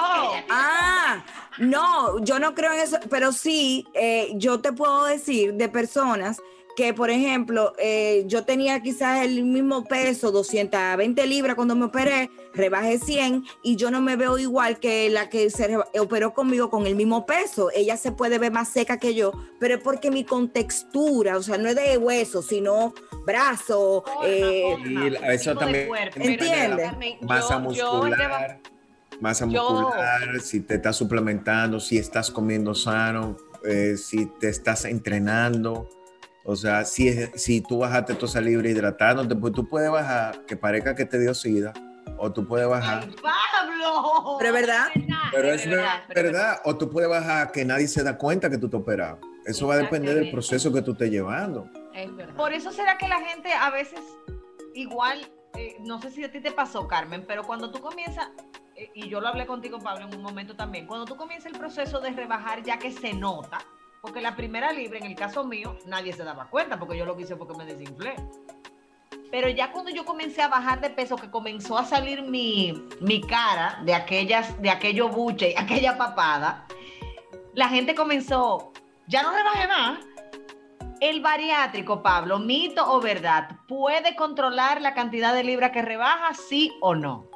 [0.49, 1.25] Ah,
[1.59, 6.41] no, yo no creo en eso, pero sí, eh, yo te puedo decir de personas
[6.77, 12.31] que, por ejemplo, eh, yo tenía quizás el mismo peso, 220 libras cuando me operé,
[12.55, 16.87] rebajé 100 y yo no me veo igual que la que se operó conmigo con
[16.87, 17.71] el mismo peso.
[17.75, 21.59] Ella se puede ver más seca que yo, pero es porque mi contextura, o sea,
[21.59, 22.95] no es de hueso, sino
[23.25, 24.05] brazo.
[24.25, 24.77] Eh,
[25.31, 25.89] eso también.
[26.15, 26.93] ¿Entiendes?
[27.21, 28.61] Masa muscular.
[29.21, 35.89] Masa muscular, si te estás suplementando, si estás comiendo sano, eh, si te estás entrenando.
[36.45, 40.95] O sea, si, si tú bajaste esa libre hidratándote, pues tú puedes bajar que parezca
[40.95, 41.73] que te dio sida,
[42.17, 43.05] o tú puedes bajar.
[43.05, 44.37] Ay, Pablo!
[44.39, 44.89] Pero es verdad.
[45.33, 45.69] Pero es
[46.15, 49.17] verdad, O tú puedes bajar que nadie se da cuenta que tú te operas.
[49.45, 51.69] Eso va a depender del proceso que tú estés llevando.
[51.95, 52.35] Es verdad.
[52.37, 54.01] Por eso será que la gente a veces,
[54.75, 55.27] igual,
[55.57, 58.29] eh, no sé si a ti te pasó, Carmen, pero cuando tú comienzas,
[58.77, 61.59] eh, y yo lo hablé contigo, Pablo, en un momento también, cuando tú comienzas el
[61.59, 63.59] proceso de rebajar ya que se nota,
[64.01, 67.19] porque la primera libre, en el caso mío, nadie se daba cuenta porque yo lo
[67.19, 68.15] hice porque me desinflé.
[69.31, 73.21] Pero ya cuando yo comencé a bajar de peso, que comenzó a salir mi, mi
[73.21, 76.67] cara de aquellas, de aquello buche, aquella papada,
[77.55, 78.73] la gente comenzó,
[79.07, 79.99] ya no rebajé más.
[81.01, 86.73] El bariátrico, Pablo, mito o verdad, ¿puede controlar la cantidad de libra que rebaja, sí
[86.83, 87.30] o no?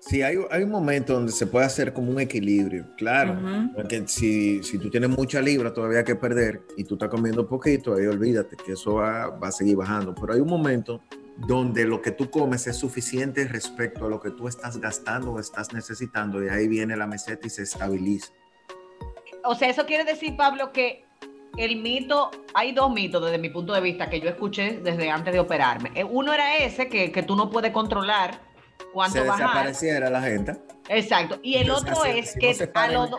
[0.00, 3.38] Sí, hay, hay, un momento donde se puede hacer como un equilibrio, claro.
[3.74, 7.94] Porque si, si, tú tienes mucha libra todavía que perder y tú estás comiendo poquito,
[7.94, 10.14] ahí olvídate que eso va, va, a seguir bajando.
[10.14, 11.02] Pero hay un momento
[11.36, 15.40] donde lo que tú comes es suficiente respecto a lo que tú estás gastando o
[15.40, 18.32] estás necesitando y ahí viene la meseta y se estabiliza.
[19.44, 21.04] O sea, eso quiere decir, Pablo, que
[21.56, 25.32] el mito, hay dos mitos desde mi punto de vista que yo escuché desde antes
[25.32, 25.90] de operarme.
[25.94, 28.40] Eh, uno era ese que, tú no puedes controlar
[28.92, 30.56] cuánto Se desapareciera la gente.
[30.88, 31.38] Exacto.
[31.42, 33.10] Y el otro es que a los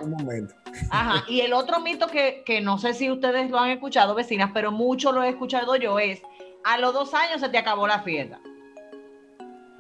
[0.90, 1.24] Ajá.
[1.28, 4.72] Y el otro mito que, que no sé si ustedes lo han escuchado, vecinas, pero
[4.72, 6.22] mucho lo he escuchado yo es
[6.64, 8.40] a los dos años se te acabó la fiesta.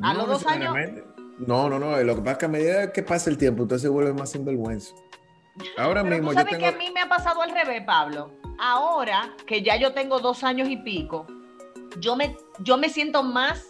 [0.02, 0.76] A los dos años.
[1.40, 2.02] No, no, no.
[2.04, 4.32] Lo que pasa es que a medida que pasa el tiempo, usted se vuelve más
[4.32, 4.94] sinvergüenza.
[5.78, 6.30] Ahora mismo.
[6.30, 8.32] Tú sabes que a mí me ha pasado al revés, Pablo.
[8.60, 11.26] Ahora que ya yo tengo dos años y pico,
[12.00, 13.68] yo me, yo me siento más.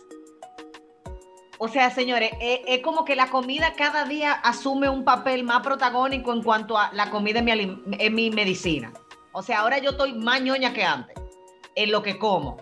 [1.63, 6.33] O sea, señores, es, como que la comida cada día asume un papel más protagónico
[6.33, 8.91] en cuanto a la comida en mi, en mi medicina.
[9.31, 11.15] O sea, ahora yo estoy más ñoña que antes
[11.75, 12.57] en lo que como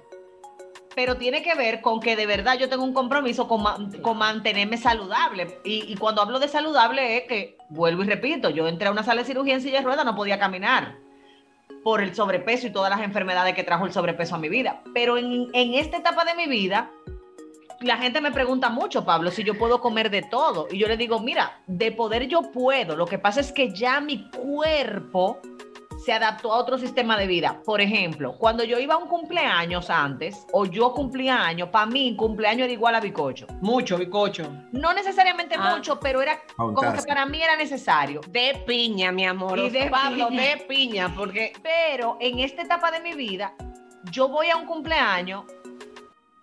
[0.96, 3.64] pero tiene que ver con que de verdad yo tengo un compromiso con,
[4.18, 5.62] mantenerme saludable.
[5.64, 9.22] Y, cuando hablo de saludable es que, vuelvo y repito, yo entré a una sala
[9.22, 10.98] de cirugía en silla de ruedas, no podía caminar
[11.86, 14.82] por el sobrepeso y todas las enfermedades que trajo el sobrepeso a mi vida.
[14.94, 16.92] Pero en, en esta etapa de mi vida,
[17.82, 20.68] la gente me pregunta mucho, Pablo, si yo puedo comer de todo.
[20.70, 22.96] Y yo le digo, mira, de poder yo puedo.
[22.96, 25.40] Lo que pasa es que ya mi cuerpo
[26.04, 27.62] se adaptó a otro sistema de vida.
[27.66, 32.16] Por ejemplo, cuando yo iba a un cumpleaños antes, o yo cumplía años, para mí
[32.16, 33.48] cumpleaños era igual a bicocho.
[33.62, 34.50] Mucho bicocho.
[34.72, 35.76] No necesariamente ah.
[35.76, 38.22] mucho, pero era como que para mí era necesario.
[38.30, 39.60] De piña, mi amor.
[39.60, 41.54] Y de Pablo, de piña, porque...
[41.62, 43.54] Pero en esta etapa de mi vida,
[44.12, 45.44] yo voy a un cumpleaños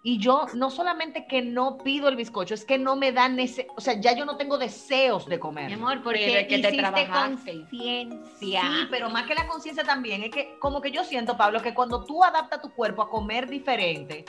[0.07, 3.66] y yo no solamente que no pido el bizcocho, es que no me dan ese,
[3.76, 5.66] o sea, ya yo no tengo deseos de comer.
[5.66, 8.62] Mi amor, porque que te conciencia.
[8.62, 11.74] Sí, pero más que la conciencia también, es que como que yo siento, Pablo, que
[11.74, 14.24] cuando tú adaptas tu cuerpo a comer diferente,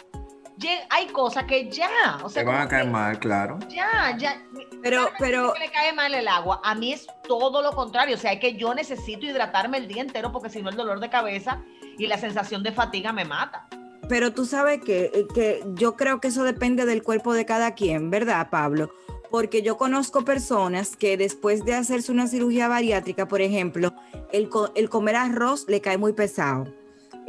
[0.90, 3.60] hay cosas que ya, o sea, te van a caer mal, claro.
[3.70, 4.44] Ya, ya.
[4.82, 6.60] Pero, pero que le cae mal el agua.
[6.64, 10.02] A mí es todo lo contrario, o sea, es que yo necesito hidratarme el día
[10.02, 11.62] entero porque si no el dolor de cabeza
[12.00, 13.68] y la sensación de fatiga me mata.
[14.10, 17.76] Pero tú sabes que, eh, que yo creo que eso depende del cuerpo de cada
[17.76, 18.90] quien, ¿verdad, Pablo?
[19.30, 23.94] Porque yo conozco personas que después de hacerse una cirugía bariátrica, por ejemplo,
[24.32, 26.66] el, el comer arroz le cae muy pesado.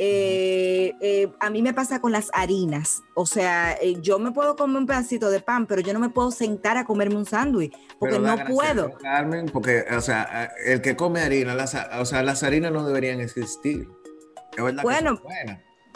[0.01, 3.03] Eh, eh, a mí me pasa con las harinas.
[3.15, 6.31] O sea, yo me puedo comer un pedacito de pan, pero yo no me puedo
[6.31, 8.93] sentar a comerme un sándwich porque no puedo.
[8.99, 13.21] Carmen, porque, o sea, el que come harina, las, o sea, las harinas no deberían
[13.21, 13.89] existir.
[14.57, 15.21] Es verdad bueno,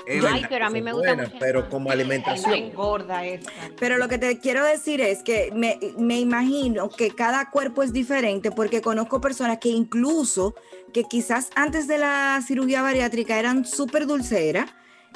[0.08, 2.52] Ay, pero a mí me gusta mucho Pero como alimentación.
[2.54, 3.50] engorda esta.
[3.78, 7.92] Pero lo que te quiero decir es que me, me, imagino que cada cuerpo es
[7.92, 10.54] diferente porque conozco personas que incluso
[10.92, 14.70] que quizás antes de la cirugía bariátrica eran súper dulceras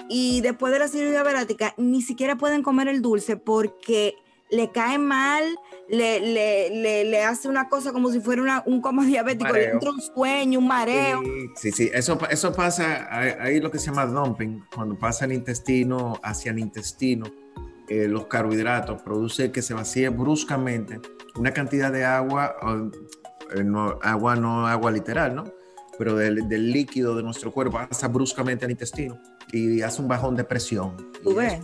[0.08, 4.16] y después de la cirugía bariátrica ni siquiera pueden comer el dulce porque
[4.50, 5.44] le cae mal,
[5.88, 10.00] le, le, le, hace una cosa como si fuera un coma diabético, le entra un
[10.00, 11.22] sueño, un mareo.
[11.54, 16.18] Sí, sí, Eso, eso pasa, ahí lo que se llama dumping, cuando pasa el intestino
[16.22, 17.26] hacia el intestino,
[17.88, 21.00] eh, los carbohidratos, produce que se vacíe bruscamente
[21.36, 22.56] una cantidad de agua,
[23.54, 25.44] eh, no, agua no agua literal, ¿no?
[25.98, 29.18] Pero del, del, líquido de nuestro cuerpo pasa bruscamente al intestino
[29.52, 30.96] y hace un bajón de presión.
[31.22, 31.60] ¿Tú ves?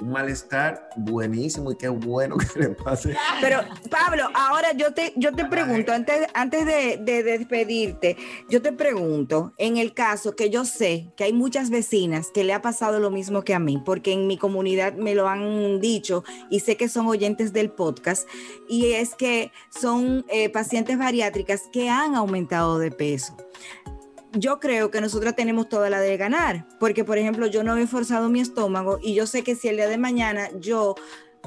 [0.00, 3.16] Un malestar buenísimo y qué bueno que le pase.
[3.40, 3.60] Pero
[3.90, 8.16] Pablo, ahora yo te, yo te pregunto, antes, antes de, de, despedirte,
[8.48, 12.52] yo te pregunto, en el caso que yo sé que hay muchas vecinas que le
[12.52, 16.24] ha pasado lo mismo que a mí, porque en mi comunidad me lo han dicho
[16.50, 18.28] y sé que son oyentes del podcast,
[18.68, 23.36] y es que son eh, pacientes bariátricas que han aumentado de peso
[24.32, 27.86] yo creo que nosotras tenemos toda la de ganar, porque por ejemplo yo no he
[27.86, 30.94] forzado mi estómago y yo sé que si el día de mañana yo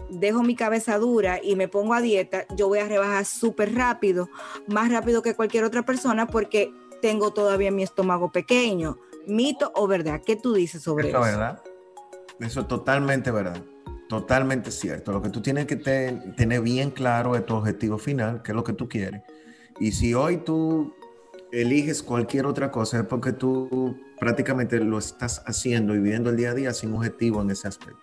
[0.10, 4.30] dejo mi cabeza dura y me pongo a dieta, yo voy a rebajar súper rápido,
[4.68, 6.72] más rápido que cualquier otra persona porque
[7.02, 8.98] tengo todavía mi estómago pequeño.
[9.28, 10.22] ¿Mito o verdad?
[10.24, 11.18] ¿Qué tú dices sobre eso?
[11.18, 11.62] Eso verdad.
[12.40, 13.64] Eso es totalmente verdad.
[14.08, 15.12] Totalmente cierto.
[15.12, 18.64] Lo que tú tienes que tener bien claro es tu objetivo final, que es lo
[18.64, 19.24] que tú quieres.
[19.80, 20.94] Y si hoy tú
[21.62, 26.52] eliges cualquier otra cosa es porque tú prácticamente lo estás haciendo y viviendo el día
[26.52, 28.00] a día sin objetivo en ese aspecto.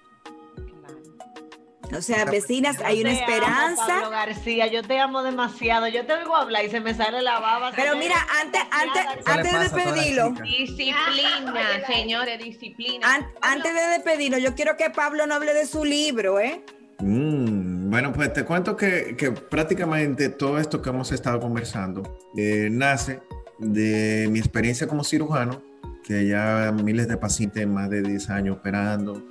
[1.97, 3.87] O sea, vecinas, hay una esperanza.
[3.87, 5.89] Pablo García, yo te amo demasiado.
[5.89, 7.71] Yo te oigo hablar y se me sale la baba.
[7.77, 10.31] Pero mira, antes, antes, antes de despedirlo.
[10.43, 13.29] Disciplina, señores, disciplina.
[13.43, 16.65] antes de despedirlo, yo quiero que Pablo no hable de su libro, ¿eh?
[16.99, 22.03] Mm, bueno, pues te cuento que, que, prácticamente todo esto que hemos estado conversando
[22.37, 23.21] eh, nace
[23.63, 25.63] de mi experiencia como cirujano,
[26.05, 29.23] que ya miles de pacientes, más de 10 años operando,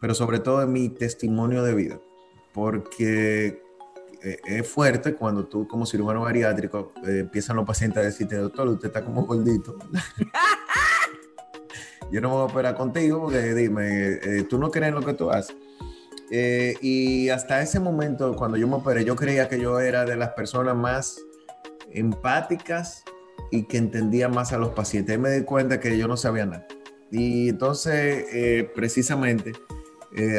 [0.00, 2.00] pero sobre todo de mi testimonio de vida,
[2.52, 3.62] porque
[4.22, 8.68] eh, es fuerte cuando tú como cirujano bariátrico eh, empiezan los pacientes a decirte, doctor,
[8.68, 9.78] usted está como gordito.
[12.10, 15.02] yo no me voy a operar contigo porque dime, eh, tú no crees en lo
[15.02, 15.56] que tú haces.
[16.30, 20.16] Eh, y hasta ese momento, cuando yo me operé, yo creía que yo era de
[20.16, 21.20] las personas más
[21.90, 23.04] empáticas
[23.50, 25.14] y que entendía más a los pacientes.
[25.14, 26.66] Y me di cuenta que yo no sabía nada.
[27.10, 29.52] Y entonces, eh, precisamente,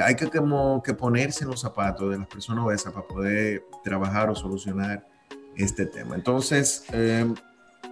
[0.04, 4.30] hay que, como, que ponerse en los zapatos de las personas obesas para poder trabajar
[4.30, 5.08] o solucionar
[5.56, 6.16] este tema.
[6.16, 6.86] Entonces,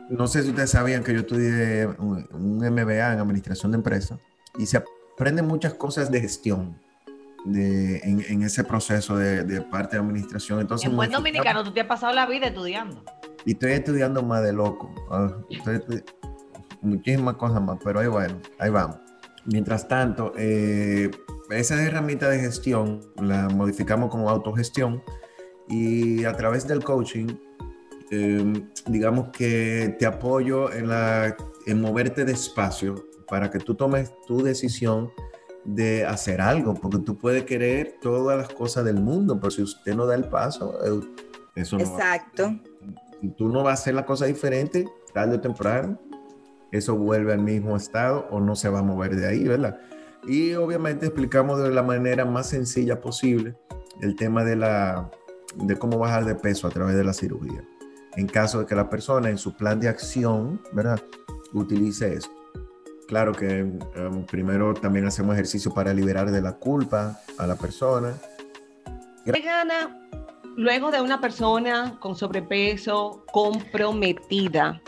[0.09, 4.20] no sé si ustedes sabían que yo estudié un, MBA en Administración de Empresas
[4.57, 6.80] y se aprenden muchas cosas de gestión
[7.45, 10.59] de, en, ese proceso de, parte de administración.
[10.59, 13.03] Entonces, en buen dominicano, tú te has pasado la vida estudiando.
[13.45, 14.93] Y estoy estudiando más de loco.
[15.09, 15.35] Ah,
[16.81, 18.97] muchísimas cosas más, pero ahí bueno, ahí vamos.
[19.45, 21.09] Mientras tanto, eh,
[21.49, 25.01] esa herramienta de gestión la modificamos como autogestión
[25.67, 27.27] y a través del coaching
[28.11, 31.35] Em, digamos que te apoyo en, la,
[31.67, 35.11] en moverte despacio para que tú tomes tu decisión
[35.63, 39.93] de hacer algo, porque tú puedes querer todas las cosas del mundo, pero si usted
[39.93, 41.07] no da el paso, eh,
[41.55, 42.59] eso no Exacto.
[43.28, 45.99] Tú no vas a hacer la cosa diferente, tarde o temprano,
[46.72, 49.80] eso vuelve al mismo estado o no se va a mover de ahí, ¿verdad?
[50.28, 53.55] Y obviamente explicamos de la manera más sencilla posible
[54.01, 55.09] el tema de, la,
[55.55, 57.63] de cómo bajar de peso a través de la cirugía
[58.15, 60.99] en caso de que la persona en su plan de acción, ¿verdad?
[61.53, 62.32] Utilice esto.
[63.07, 68.13] Claro que em, primero también hacemos ejercicio para liberar de la culpa a la persona.
[69.26, 70.09] ¿Qué gana
[70.60, 74.82] luego de una persona con sobrepeso comprometida?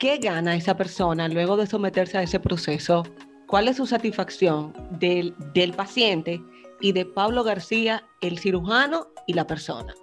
[0.00, 3.04] ¿Qué gana esa persona luego de someterse a ese proceso?
[3.46, 6.42] ¿Cuál es su satisfacción del, del paciente
[6.80, 9.94] y de Pablo García, el cirujano y la persona?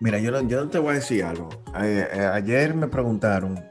[0.00, 1.50] Mira, yo, yo te voy a decir algo.
[1.82, 3.62] Eh, ayer me preguntaron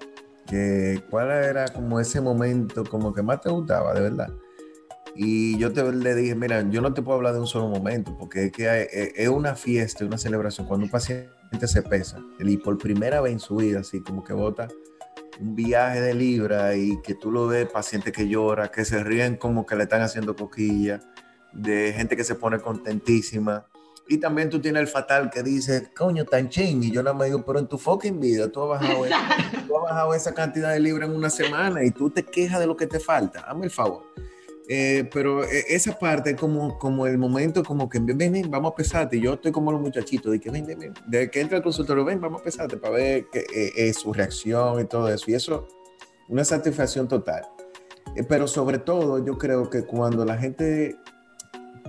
[0.45, 4.29] que cuál era como ese momento como que más te gustaba, de verdad.
[5.19, 8.15] Y yo te, le dije, mira, yo no te puedo hablar de un solo momento,
[8.19, 10.67] porque es que eh, es una fiesta, una celebración.
[10.67, 11.27] Cuando un paciente
[11.65, 14.67] se pesa y por primera vez en su vida, así como que bota
[15.39, 19.37] un viaje de libra y que tú lo ves, paciente que llora, que se ríen
[19.37, 20.99] como que le están haciendo coquilla,
[21.51, 23.65] de gente que se pone contentísima.
[24.07, 26.83] Y también tú tienes el fatal que dice, coño, tan ching.
[26.83, 29.03] Y yo nada más digo, pero en tu fucking vida tú has bajado,
[29.67, 32.67] tú has bajado esa cantidad de libras en una semana y tú te quejas de
[32.67, 33.39] lo que te falta.
[33.41, 34.03] Hazme el favor.
[34.69, 38.75] Eh, pero eh, esa parte como, como el momento como que ven, ven, vamos a
[38.75, 39.19] pesarte.
[39.19, 40.93] Yo estoy como los muchachitos de que ven, ven, ven.
[41.07, 44.81] De que entra el consultorio, ven, vamos a pesarte para ver que, eh, su reacción
[44.81, 45.31] y todo eso.
[45.31, 45.67] Y eso,
[46.27, 47.43] una satisfacción total.
[48.27, 50.97] pero sobre todo, yo creo que cuando la gente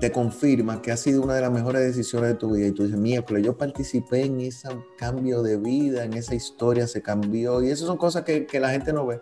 [0.01, 2.85] te confirma que ha sido una de las mejores decisiones de tu vida y tú
[2.85, 7.71] dices, miércoles, yo participé en ese cambio de vida, en esa historia se cambió y
[7.71, 9.21] esas son cosas que, que la gente no ve,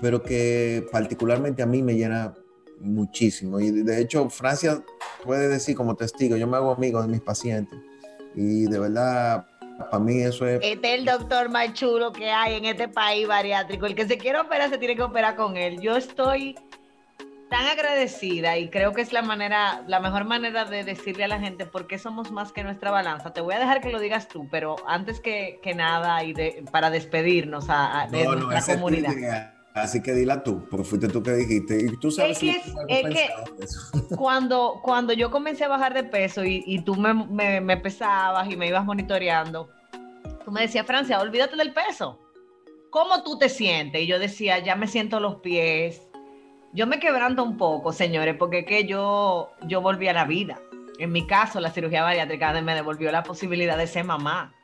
[0.00, 2.34] pero que particularmente a mí me llena
[2.80, 4.82] muchísimo y de hecho Francia
[5.24, 7.78] puede decir como testigo, yo me hago amigo de mis pacientes
[8.34, 9.46] y de verdad
[9.78, 10.60] para mí eso es...
[10.62, 13.86] Este es el doctor más chulo que hay en este país bariátrico.
[13.86, 15.80] El que se quiere operar se tiene que operar con él.
[15.80, 16.56] Yo estoy
[17.50, 21.38] tan agradecida y creo que es la manera, la mejor manera de decirle a la
[21.38, 23.32] gente por qué somos más que nuestra balanza.
[23.32, 26.90] Te voy a dejar que lo digas tú, pero antes que, nada y de, para
[26.90, 29.55] despedirnos a, de nuestra comunidad.
[29.76, 31.84] Así que dila tú, porque fuiste tú que dijiste.
[31.84, 33.28] Y tú sabes es que,
[34.16, 38.68] cuando, cuando yo comencé a bajar de peso y, tú me, me, pesabas y me
[38.68, 39.68] ibas monitoreando,
[40.46, 42.18] tú me decías, Francia, olvídate del peso.
[42.88, 44.00] ¿Cómo tú te sientes?
[44.00, 46.00] Y yo decía, ya me siento los pies,
[46.72, 50.58] yo me quebranto un poco, señores, porque que yo, yo volví a la vida.
[50.98, 54.54] En mi caso, la cirugía bariátrica me devolvió la posibilidad de ser mamá.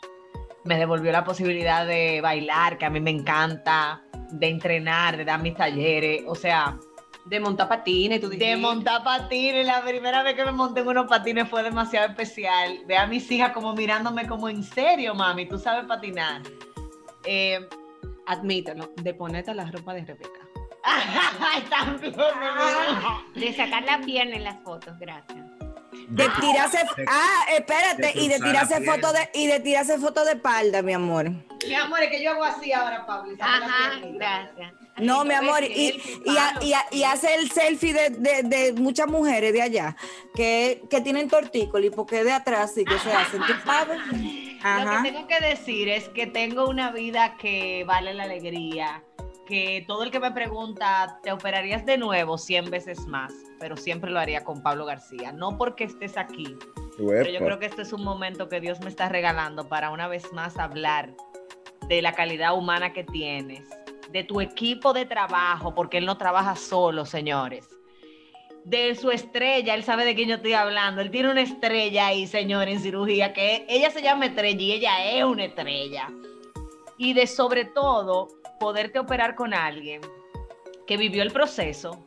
[0.65, 4.03] Me devolvió la posibilidad de bailar, que a mí me encanta,
[4.33, 6.25] de entrenar, de dar mis talleres.
[6.27, 6.79] O sea,
[7.25, 9.67] de montar patines, tú De montar patines.
[9.67, 12.81] La primera vez que me monté en unos patines fue demasiado especial.
[12.87, 16.43] Ve a mis hijas como mirándome como en serio, mami, tú sabes patinar.
[17.25, 17.69] Eh,
[18.27, 20.41] admítelo, de ponerte la ropa de Rebeca.
[23.35, 25.52] De sacar la pierna en las fotos, gracias.
[26.09, 30.83] De tirarse, ah, espérate, y de tirarse fotos de, y de tirarse foto de espalda,
[30.83, 31.31] mi amor.
[31.67, 33.37] Mi amor, es que yo hago así ahora, Pablo.
[33.41, 34.73] Ajá, gracias.
[34.99, 36.01] No, mi amor, y,
[36.91, 39.97] y, hace el selfie de, muchas mujeres de allá
[40.35, 43.99] que, que tienen tortícolis porque de atrás sí que se hacen, ¿tú sabes?
[44.07, 49.03] Lo que tengo que decir es que tengo una vida que vale la alegría
[49.53, 53.35] que todo el que me pregunta, ¿te operarías de nuevo 100 veces más?
[53.61, 55.31] Pero siempre lo haría con Pablo García.
[55.31, 56.57] No porque estés aquí,
[56.97, 60.09] pero yo creo que este es un momento que Dios me está regalando para una
[60.09, 61.15] vez más hablar
[61.87, 63.69] de la calidad humana que tienes,
[64.11, 67.69] de tu equipo de trabajo, porque él no trabaja solo, señores.
[68.65, 71.03] De su estrella, él sabe de quién yo estoy hablando.
[71.03, 75.13] Él tiene una estrella ahí, señor, en cirugía, que ella se llama estrella y ella
[75.13, 76.09] es una estrella.
[76.99, 78.29] Y de sobre todo,
[78.61, 80.01] poderte operar con alguien
[80.87, 82.05] que vivió el proceso,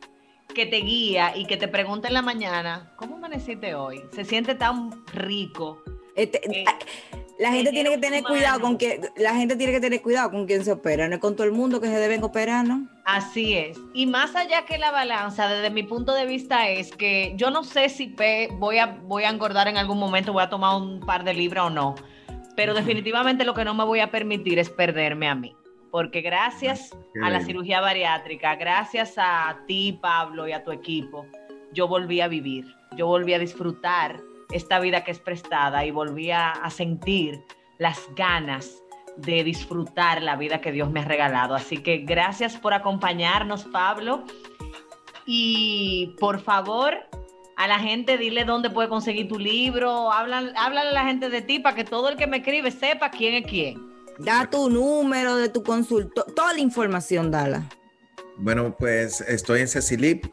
[0.54, 4.02] que te guía y que te pregunta en la mañana, ¿cómo amaneciste hoy?
[4.12, 5.82] Se siente tan rico.
[6.14, 6.64] Este, eh,
[7.38, 10.46] la gente tiene que tener cuidado con que la gente tiene que tener cuidado con
[10.46, 12.88] quien se opera, no es con todo el mundo que se deben operar, ¿no?
[13.04, 13.78] Así es.
[13.92, 17.62] Y más allá que la balanza, desde mi punto de vista es que yo no
[17.62, 18.14] sé si
[18.52, 21.66] voy a voy a engordar en algún momento, voy a tomar un par de libras
[21.66, 21.94] o no,
[22.56, 25.54] pero definitivamente lo que no me voy a permitir es perderme a mí
[25.96, 31.24] porque gracias a la cirugía bariátrica, gracias a ti, Pablo, y a tu equipo,
[31.72, 32.66] yo volví a vivir,
[32.98, 34.20] yo volví a disfrutar
[34.52, 37.42] esta vida que es prestada y volví a, sentir
[37.78, 38.82] las ganas
[39.16, 41.54] de disfrutar la vida que Dios me ha regalado.
[41.54, 44.24] Así que gracias por acompañarnos, Pablo.
[45.24, 47.06] Y por favor,
[47.56, 51.58] a la gente dile dónde puede conseguir tu libro, háblale a la gente de ti
[51.58, 53.82] para que todo el que me escribe sepa quién es quién.
[54.18, 57.64] Da tu número de tu consultor, toda la información, dala.
[58.38, 60.26] Bueno, pues estoy en Cecilip.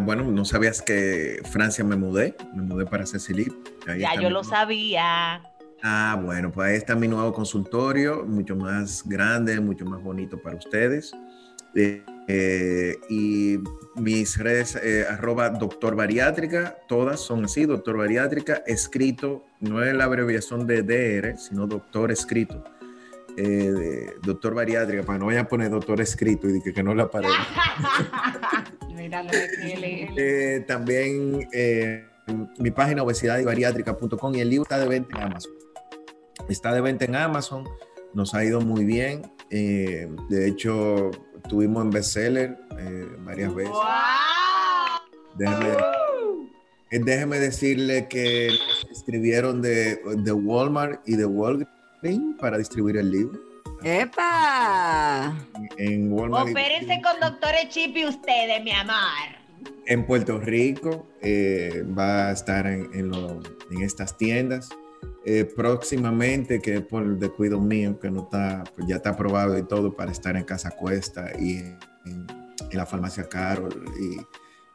[0.00, 3.52] bueno, no sabías que Francia me mudé, me mudé para Cecilip.
[3.98, 5.42] ya yo lo sabía.
[5.82, 10.56] Ah, bueno, pues ahí está mi nuevo consultorio, mucho más grande, mucho más bonito para
[10.56, 11.12] ustedes.
[11.74, 13.58] Eh, eh, y
[13.96, 20.04] mis redes, eh, arroba doctor bariátrica, todas son así, doctor bariátrica, escrito, no es la
[20.04, 22.62] abreviación de DR, sino doctor escrito
[23.36, 27.04] eh, doctor bariátrica, para no vaya a poner doctor escrito y que, que no la
[27.04, 27.46] aparezca.
[30.16, 32.06] eh, también eh,
[32.58, 35.52] mi página obesidad y bariátrica.com y el libro está de venta en Amazon.
[36.48, 37.68] Está de venta en Amazon,
[38.14, 39.22] nos ha ido muy bien.
[39.50, 41.10] Eh, de hecho,
[41.48, 43.74] tuvimos en bestseller eh, varias veces.
[45.36, 45.76] Déjeme,
[46.90, 48.50] déjeme, decirle que
[48.90, 53.40] escribieron de, de Walmart y de Walgreens para distribuir el libro.
[53.84, 55.34] ¡Epa!
[55.76, 56.50] En Walmart.
[56.50, 59.42] Opérense con doctores Chip y ustedes, mi amor.
[59.86, 64.68] En Puerto Rico eh, va a estar en, en, estas tiendas.
[65.24, 69.56] Eh, próximamente, que es por el descuido mío, que no está, pues ya está aprobado
[69.56, 71.58] y todo para estar en Casa Cuesta y
[72.06, 72.26] en,
[72.72, 73.84] la farmacia Carol.
[74.00, 74.16] Y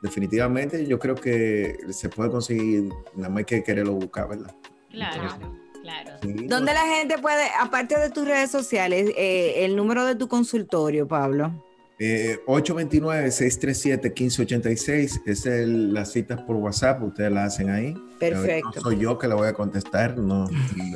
[0.01, 4.55] definitivamente yo creo que se puede conseguir, nada más hay que quererlo buscar, ¿verdad?
[4.89, 5.67] Claro.
[5.81, 6.11] Claro.
[6.21, 11.07] ¿Dónde la gente puede, aparte de tus redes sociales, eh, el número de tu consultorio,
[11.07, 11.63] Pablo?
[11.99, 17.95] Eh, 829-637-1586 es el, las citas por WhatsApp, ustedes la hacen ahí.
[18.19, 18.69] Perfecto.
[18.75, 20.47] No soy yo que la voy a contestar, no,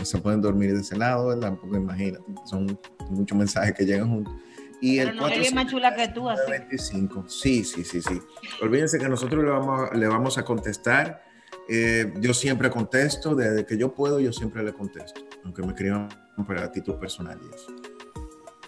[0.03, 1.53] se pueden dormir de ese lado, ¿verdad?
[1.59, 2.77] Porque imagínate, son
[3.09, 4.33] muchos mensajes que llegan juntos.
[4.79, 6.43] Y el no es más chula que tú, así.
[6.49, 7.25] 25.
[7.27, 8.21] Sí, sí, sí, sí.
[8.61, 11.31] Olvídense que nosotros le vamos, le vamos a contestar
[11.73, 16.09] eh, yo siempre contesto, desde que yo puedo, yo siempre le contesto, aunque me escriban
[16.45, 17.71] para título personal y eso.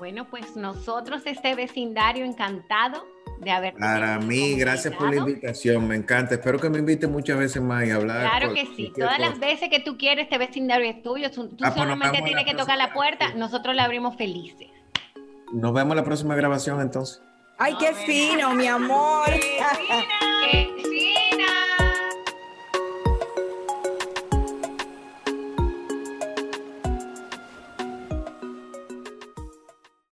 [0.03, 3.05] Bueno, pues nosotros este vecindario encantado
[3.39, 6.35] de haber Para mí, gracias por la invitación, me encanta.
[6.35, 8.19] Espero que me invite muchas veces más y hablar.
[8.19, 11.31] Claro que sí, todas las veces que tú quieres, este vecindario es tuyo.
[11.31, 14.67] Tú, ah, pues solamente tienes que tocar la puerta, nosotros le abrimos felices.
[15.53, 17.23] Nos vemos en la próxima grabación entonces.
[17.57, 19.27] Ay, qué fino, mi amor.
[19.27, 19.39] Qué
[19.87, 20.73] fina.